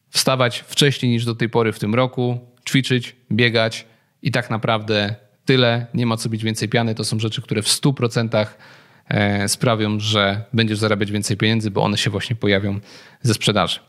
wstawać 0.10 0.60
wcześniej 0.68 1.12
niż 1.12 1.26
do 1.26 1.36
tej 1.36 1.50
pory 1.50 1.72
w 1.72 1.80
tym 1.80 1.96
roku, 1.96 2.40
ćwiczyć, 2.68 3.16
biegać 3.32 3.86
i 4.22 4.32
tak 4.32 4.50
naprawdę 4.50 5.16
tyle. 5.46 5.86
Nie 5.94 6.06
ma 6.06 6.18
co 6.18 6.30
być 6.30 6.44
więcej 6.44 6.70
piany. 6.70 6.96
To 6.96 7.04
są 7.04 7.20
rzeczy, 7.20 7.42
które 7.42 7.62
w 7.62 7.68
100% 7.68 8.46
e, 9.08 9.48
sprawią, 9.48 10.00
że 10.00 10.42
będziesz 10.54 10.78
zarabiać 10.78 11.12
więcej 11.12 11.38
pieniędzy, 11.38 11.72
bo 11.72 11.84
one 11.84 11.98
się 11.98 12.10
właśnie 12.10 12.36
pojawią 12.36 12.80
ze 13.22 13.34
sprzedaży. 13.34 13.80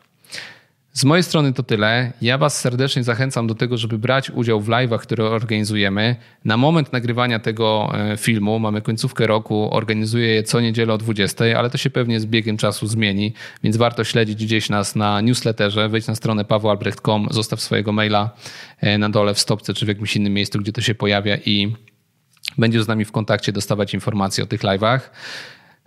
Z 0.99 1.05
mojej 1.05 1.23
strony 1.23 1.53
to 1.53 1.63
tyle. 1.63 2.13
Ja 2.23 2.39
Was 2.39 2.61
serdecznie 2.61 3.05
zachęcam 3.05 3.47
do 3.47 3.55
tego, 3.55 3.77
żeby 3.77 3.99
brać 3.99 4.31
udział 4.31 4.61
w 4.61 4.69
live'ach, 4.69 4.99
które 4.99 5.25
organizujemy. 5.25 6.17
Na 6.45 6.57
moment 6.57 6.93
nagrywania 6.93 7.39
tego 7.39 7.93
e, 7.95 8.17
filmu, 8.17 8.59
mamy 8.59 8.83
końcówkę 8.83 9.27
roku, 9.27 9.69
organizuję 9.75 10.29
je 10.29 10.43
co 10.43 10.61
niedzielę 10.61 10.95
o 10.95 10.99
20, 10.99 11.45
ale 11.59 11.71
to 11.71 11.79
się 11.79 11.91
pewnie 11.91 12.21
z 12.21 12.27
biegiem 12.27 12.57
czasu 12.57 12.87
zmieni, 12.87 13.33
więc 13.63 13.77
warto 13.77 14.05
śledzić 14.05 14.45
gdzieś 14.45 14.69
nas 14.69 14.97
na 14.97 15.21
newsletterze. 15.21 15.89
Wejdź 15.89 16.07
na 16.07 16.15
stronę 16.15 16.45
pawłalbrecht.com, 16.45 17.29
zostaw 17.31 17.61
swojego 17.61 17.93
maila 17.93 18.31
e, 18.81 18.99
na 18.99 19.09
dole 19.09 19.35
w 19.35 19.39
stopce 19.39 19.75
czy 19.75 19.85
w 19.85 19.89
jakimś 19.89 20.17
innym 20.17 20.33
miejscu, 20.33 20.59
gdzie 20.59 20.73
to 20.73 20.81
się 20.81 20.95
pojawia 20.95 21.37
i 21.37 21.75
będziesz 22.59 22.83
z 22.83 22.89
nami 22.89 23.05
w 23.05 23.13
kontakcie, 23.13 23.53
dostawać 23.53 23.95
informacje 23.95 24.45
o 24.45 24.47
tych 24.47 24.61
live'ach. 24.61 25.01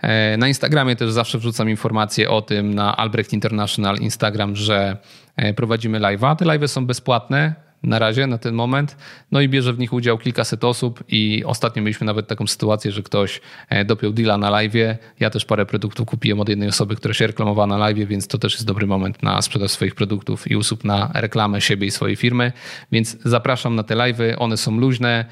E, 0.02 0.38
na 0.38 0.48
Instagramie 0.48 0.96
też 0.96 1.12
zawsze 1.12 1.38
wrzucam 1.38 1.70
informacje 1.70 2.30
o 2.30 2.42
tym 2.42 2.74
na 2.74 2.98
Albrecht 2.98 3.34
International 3.34 3.98
Instagram, 3.98 4.56
że 4.56 4.98
e, 5.36 5.54
prowadzimy 5.54 6.00
live'a. 6.00 6.36
Te 6.36 6.46
live'y 6.46 6.68
są 6.68 6.86
bezpłatne 6.86 7.56
na 7.84 8.00
razie, 8.00 8.28
na 8.28 8.38
ten 8.38 8.56
moment. 8.56 8.98
No 9.32 9.42
i 9.42 9.50
bierze 9.50 9.74
w 9.74 9.80
nich 9.80 9.94
udział 9.94 10.18
kilkaset 10.18 10.64
osób 10.64 11.04
i 11.08 11.44
ostatnio 11.46 11.82
mieliśmy 11.82 12.06
nawet 12.06 12.28
taką 12.28 12.48
sytuację, 12.48 12.92
że 12.92 13.04
ktoś 13.04 13.42
e, 13.70 13.86
dopiął 13.86 14.14
deala 14.14 14.38
na 14.38 14.52
live'ie. 14.52 14.96
Ja 15.20 15.30
też 15.30 15.46
parę 15.46 15.66
produktów 15.66 16.08
kupiłem 16.08 16.40
od 16.40 16.50
jednej 16.50 16.70
osoby, 16.70 16.96
która 16.96 17.14
się 17.14 17.28
reklamowała 17.28 17.68
na 17.68 17.76
live'ie, 17.76 18.08
więc 18.08 18.28
to 18.28 18.38
też 18.38 18.54
jest 18.54 18.66
dobry 18.66 18.88
moment 18.88 19.24
na 19.24 19.42
sprzedaż 19.42 19.72
swoich 19.72 19.96
produktów 19.96 20.52
i 20.52 20.56
usług 20.56 20.84
na 20.84 21.12
reklamę 21.14 21.62
siebie 21.62 21.88
i 21.88 21.92
swojej 21.92 22.16
firmy. 22.16 22.52
Więc 22.92 23.18
zapraszam 23.26 23.76
na 23.76 23.84
te 23.84 23.96
live'y, 23.96 24.36
one 24.38 24.58
są 24.58 24.78
luźne. 24.78 25.26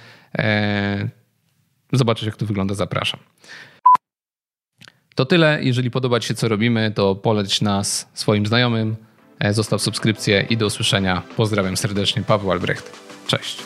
Zobaczysz 1.94 2.26
jak 2.26 2.36
to 2.36 2.46
wygląda, 2.46 2.74
zapraszam. 2.74 3.20
To 5.20 5.26
tyle. 5.26 5.60
Jeżeli 5.62 5.92
podoba 5.92 6.20
Ci 6.20 6.28
się, 6.28 6.34
co 6.34 6.48
robimy, 6.48 6.92
to 6.96 7.16
poleć 7.16 7.62
nas 7.62 8.10
swoim 8.14 8.46
znajomym, 8.46 8.96
e, 9.40 9.54
zostaw 9.54 9.82
subskrypcję 9.82 10.46
i 10.50 10.58
do 10.58 10.66
usłyszenia. 10.66 11.22
Pozdrawiam 11.38 11.78
serdecznie, 11.78 12.24
Paweł 12.24 12.52
Albrecht. 12.52 13.00
Cześć. 13.28 13.58